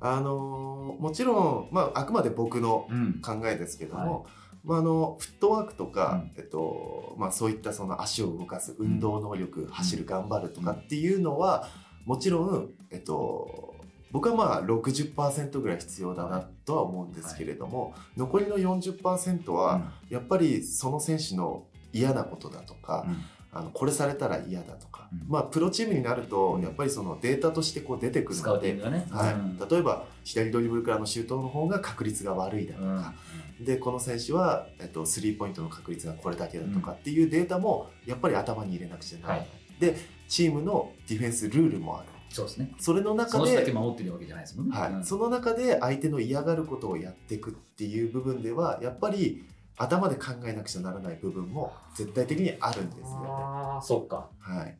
[0.01, 3.21] あのーもちろん、まあ、あくまで僕のうん。
[3.21, 4.25] 考えですけども、
[4.63, 6.41] まあ、あのフットワークとか、うん。
[6.41, 11.67] えっとまあ、そういったその足を動かす運動能力、走る頑張るとかっていうのは
[12.05, 13.70] もちろん、えっと、
[14.11, 23.17] 僕はまあ60%ぐらい必要だなとは思うんですけれども、残りの40%はやっぱりその選手の嫌なことだとか、うん。
[23.53, 25.25] あのこれされたら嫌だとか、うん。
[25.27, 29.33] まあプロチームになるとやっぱりそのデータとしてこう出てくるのでね、はい。
[29.33, 29.59] うん。
[29.59, 32.97] 例えば左ドリブルからのシュートの方が確率が悪いだとうん。
[32.97, 33.13] か、
[33.59, 39.49] でこの選手は、えっと、スリーポイントの確率がこれだけだとかっていうデータもやっぱり頭に入れなくちゃならない、はい。
[39.81, 39.97] で
[40.29, 42.73] チームのディフェンスルールもあるそうですね。
[42.79, 44.91] それのそ中の人だけで、守ってるわけじゃないですもんね、はい。
[44.91, 45.03] うん。
[45.03, 49.43] その中で相手の嫌がることをやっていくっていう部分ではやっぱり
[49.77, 53.03] 頭で考えなくちゃならない部分も絶対的にあるんですよ。
[53.03, 53.27] ね。
[53.27, 54.77] ああそっか、はい、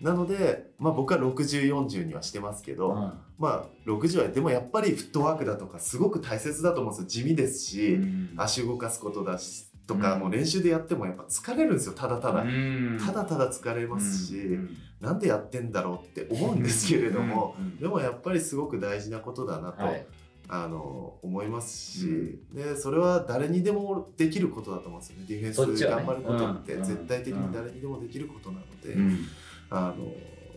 [0.00, 3.12] なので、まあ、僕は6040にはしてますけど、うん。
[3.38, 7.24] まあ60はでもやっぱりフットワークだとかすごく大切だと思うんですよ。
[7.24, 8.34] 地味ですし、うん。
[8.36, 10.20] 足動かすことだしとか、うん。
[10.20, 11.94] もう練習でやってもやっぱ疲れるんですよ。
[11.94, 12.98] ただただ、うん。
[13.04, 20.06] ただただ疲れますし、うんなんでやってんだろうって思うんですけれども、うんでもやっぱりすごく大事なことだなと、はい。
[20.50, 22.54] あの思いますし、うん。
[22.54, 25.24] でそれは誰にでもできることだと思うんですよね。
[25.28, 26.84] ディフェンス頑張ることってうん。
[26.84, 29.26] 絶対的に誰にでもできることなので、うん。
[29.68, 30.06] あの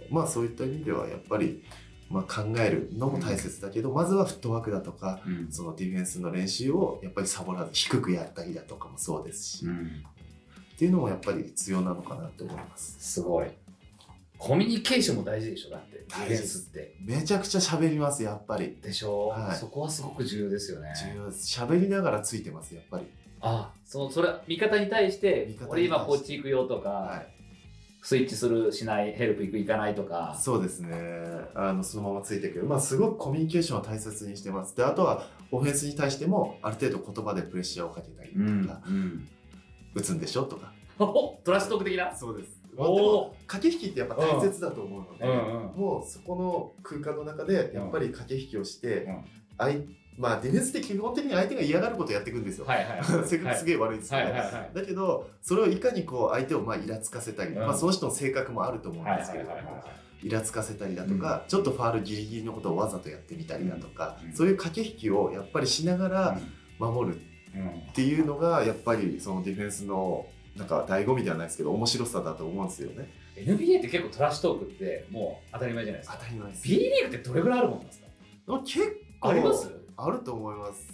[0.09, 1.61] まあそういった意味ではやっぱり、
[2.09, 5.51] まあ、考えるのも大切だけど、まずはフットワークだとかうん。
[5.51, 10.03] そのディフェンスの練習をやっぱりサボらず低くやったりだとかもそうですし、っうん。
[10.77, 12.95] ていうのもやっぱり必要なのかなと思います。
[12.97, 13.47] すごい
[14.41, 16.95] コミュニケーションも大事でしょだってディフェンスって。
[16.99, 18.75] めちゃくちゃ喋りますやっぱり。
[18.81, 19.55] でしょ、はい。
[19.55, 20.91] そこはすごく重要ですよね。
[21.13, 21.59] 重要です。
[21.59, 23.05] 喋りながらついてますやっぱり。
[23.39, 27.27] あそうそれ味方に対して俺今こっち行くよとか、はい。
[28.01, 30.35] スイッチするしないヘルプ行く行かないとか。
[30.39, 30.97] そうですね。
[31.53, 34.75] あのそのままついてくる、まあ、すごくコミュニケーションを大切にしてます。
[34.75, 39.27] であとはオフェンスに対してもある程度言葉でプレッシャーをかけたりとうんか、うん。
[39.93, 40.73] 打つんでしょとか。
[40.97, 42.15] おトラストーク的な。
[42.15, 45.80] そうですでも駆け引きってやっぱ大切だと思うので、うんうん。
[45.80, 49.26] もうそこの空間の中でやっぱり駆け引きをして、うん。
[49.57, 49.76] 相
[50.17, 53.03] まあディフェンスって基本的に相手が嫌がることをやっていくんですよ、はいはいはい。
[53.28, 57.59] 性格すげえ悪いですけど、はいはいはいだけどそれをいかにこう相手をまあイラつかせたり、うん。
[57.59, 59.84] まあ、その人の性格もあると思うんはいですけれども、はいはいはい
[60.24, 64.34] イラつかせたりだとか、ちょっとファールギリギリのことをわざとやってみたりだとか、うん。
[64.34, 66.39] そういう駆け引きをやっぱりしながら
[66.78, 67.19] 守る
[67.55, 67.61] うん。
[67.61, 73.09] うんっていうのがやっぱりそのディフェンスのなんか醍醐味ではないですけど面白さだと思うんですよね。
[73.35, 76.17] NBA って結構トラッシュトークってもう当たり前じゃないですか。
[76.19, 76.63] 当たり前です。
[76.67, 78.07] B リーグってどれぐらいあるもんなんですか？
[78.65, 78.79] 結
[79.19, 79.71] 構あります？
[79.97, 80.87] あると思います。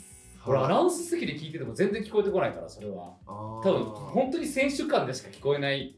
[0.46, 3.14] 俺アはいナウンス席で聞いてても全然聞こえてこないからそれは。
[3.26, 5.98] 多分本当に選手間でしか聞こえない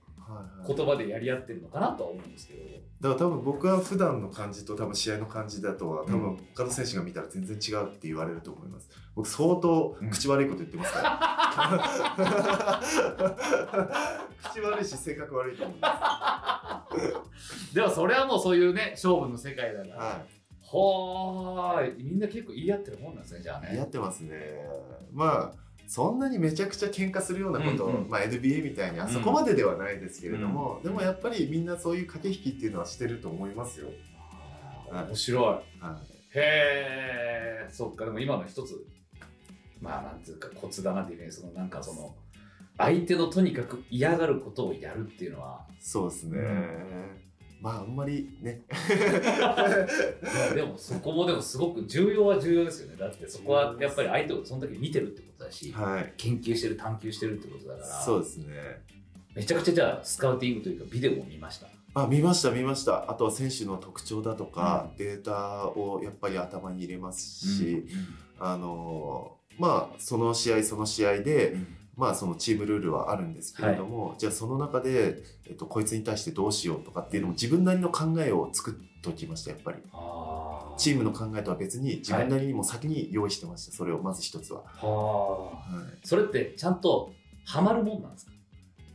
[0.67, 2.59] 言葉でやり合ってるのかなとは思うんですけど。
[3.01, 8.89] だから多分僕は普段の感じと多分試合の感じだとは多う分他の選手が見たら全然違うって言われると思います。
[9.15, 12.81] 僕相当口悪いこと言ってますから、
[14.51, 16.85] 口悪いし性格悪いと思いま
[17.73, 20.25] でもそれはもうそういうね勝負の世界だから、
[20.61, 22.03] すははーい。
[22.03, 24.59] みんな結構言い合ってるもんなんですねじゃあいやっねてますね。
[25.11, 28.09] まあそんなにめちゃくちゃ喧嘩するようなことを、うんうん。
[28.09, 33.87] まあ、NBA みたいにあそこまでではないですけれども、でもやっぱりみんなそういう駆け引きっていうのはしてると思いますよ、
[34.91, 35.43] 面白い。
[35.45, 35.61] は
[36.31, 36.37] い。
[36.37, 38.05] へえそっか。
[38.05, 38.85] でも今の一つ。
[39.81, 42.13] まあなんていうかコツだなディフェンスのなんかその
[42.77, 47.28] 相手のとにかく嫌がることをやるっていうのはそうですね、うん
[47.61, 48.61] まああんまりね。
[50.55, 52.95] でもそこもでもすごく重要は重要ですよね。
[52.97, 56.13] だってそこはやっぱり相手をその時見てるってことだしはい。
[56.17, 58.01] 研究してる探求してるってことだから。
[58.01, 58.45] そうですね。
[59.35, 61.67] めちゃくちゃじゃあスカウティングというかビデオも見ました？
[61.95, 63.09] あ見ました見ました。
[63.09, 67.85] あとは選手の特徴だとか、データをやっぱり頭に入れますし、
[68.39, 71.57] あのまあその試合その試合で、
[71.99, 79.79] まあそのチームルールはあるんですけれども、じゃあその中で、えっと、こいつに対してどうしようとかっていうのも自分なりの考えを作っときましたやっぱり。
[80.77, 85.75] チームの考えとは別に自分なりにも先に用意してました、それをまず一つは、はあ。
[85.75, 87.11] はい、それってちゃんと
[87.45, 88.31] ハマるもんなんですか？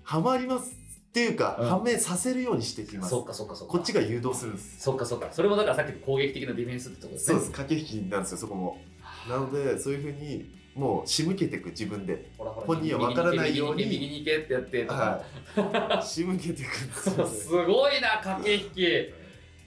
[0.02, 1.68] ハマりますっていうか、うん。
[1.68, 3.10] はめさせるようにしてきます。
[3.10, 3.72] そっかそっかそっか。
[3.74, 4.80] こっちが誘導するんです。
[4.80, 5.28] そっかそっか。
[5.30, 7.34] それもだからさっきの攻撃的なディフェンスってとこですね。
[7.34, 7.52] そうです。
[7.52, 8.78] 駆け引きなんですよそこも。
[9.28, 12.30] なのでそういうふうにもう仕向けていく自分で。
[12.38, 13.84] 本人は分からないように。
[13.84, 15.22] 右に行けってやっては
[16.00, 16.02] い。
[16.02, 16.70] 仕向けていく
[17.26, 19.14] すごいな駆け引き。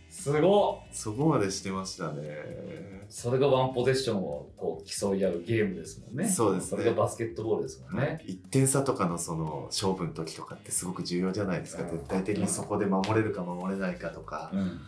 [0.10, 0.88] すごっ。
[0.91, 3.05] そこまでしてましたね。
[3.10, 6.28] それがワンポゼッションをこう競い合うゲームですもんね。
[6.28, 6.70] そうですね。
[6.70, 11.84] それがバスケットボールですもんね、1点差とかのその勝負の時とかってすごく重要じゃないですか。
[11.84, 11.91] うん。
[11.91, 14.82] 絶対的にそこで守れるか守れないかとかうん。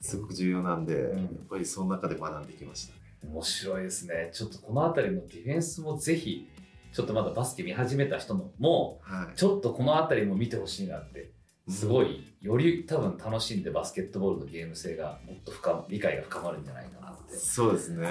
[0.00, 0.96] すごく重要なんでん。
[0.98, 4.30] やっぱりその中で学んできましたね面白いですね。
[4.32, 6.48] ちょっとこの辺りのディフェンスもぜひ
[6.92, 9.36] ちょっとまだバスケ見始めた人のもはい。
[9.36, 11.32] ちょっとこの辺りも見てほしいなって
[11.68, 17.34] すごいより多分楽しんでバスケットボールのゲーム性がもっと深理解が深まるんじゃないかなって。
[17.34, 18.06] そうですね。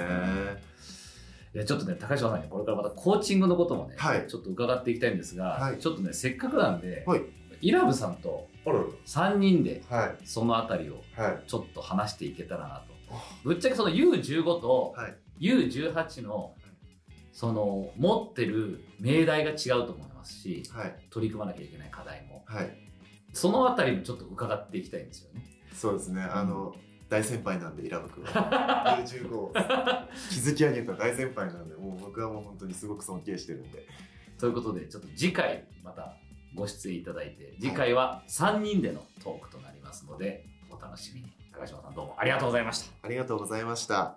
[1.54, 1.58] い。
[1.58, 4.26] やちょっとね高島さんにこれからまたコーチングのこともね、はい。
[4.28, 5.78] ちょっと伺っていきたいんですが、はい。
[5.78, 7.22] ちょっとねせっかくなんで、はい。
[7.62, 10.16] イラブさんとあら3人ではい。
[10.26, 11.42] その辺りをはい。
[11.46, 12.94] ちょっと話していけたらなと
[13.44, 15.16] ぶっちゃけその U15 とはい。
[15.40, 16.54] U18 の
[17.32, 20.96] その持ってる命題が違うと思いますしはい。
[21.10, 22.44] 取り組まなきゃいけない課題も。
[22.46, 22.70] はい。
[23.32, 25.44] その辺りもちょっと伺っていきたいんですよね。
[25.72, 26.22] そうですね。
[26.22, 26.74] あの
[27.08, 28.98] 大先輩なんでイラブ君は。
[29.04, 29.52] U15 を
[30.30, 33.86] 築き上げた大先輩なんでもう僕はもう本当にすごく尊敬してるんで。
[34.38, 36.16] ということでちょっと次回また
[36.54, 42.92] ご出演いただいて次回は3人でのトークとなりますのでお楽しみに高島さんどうもありがとうございました。
[43.02, 44.14] ありがとうございました。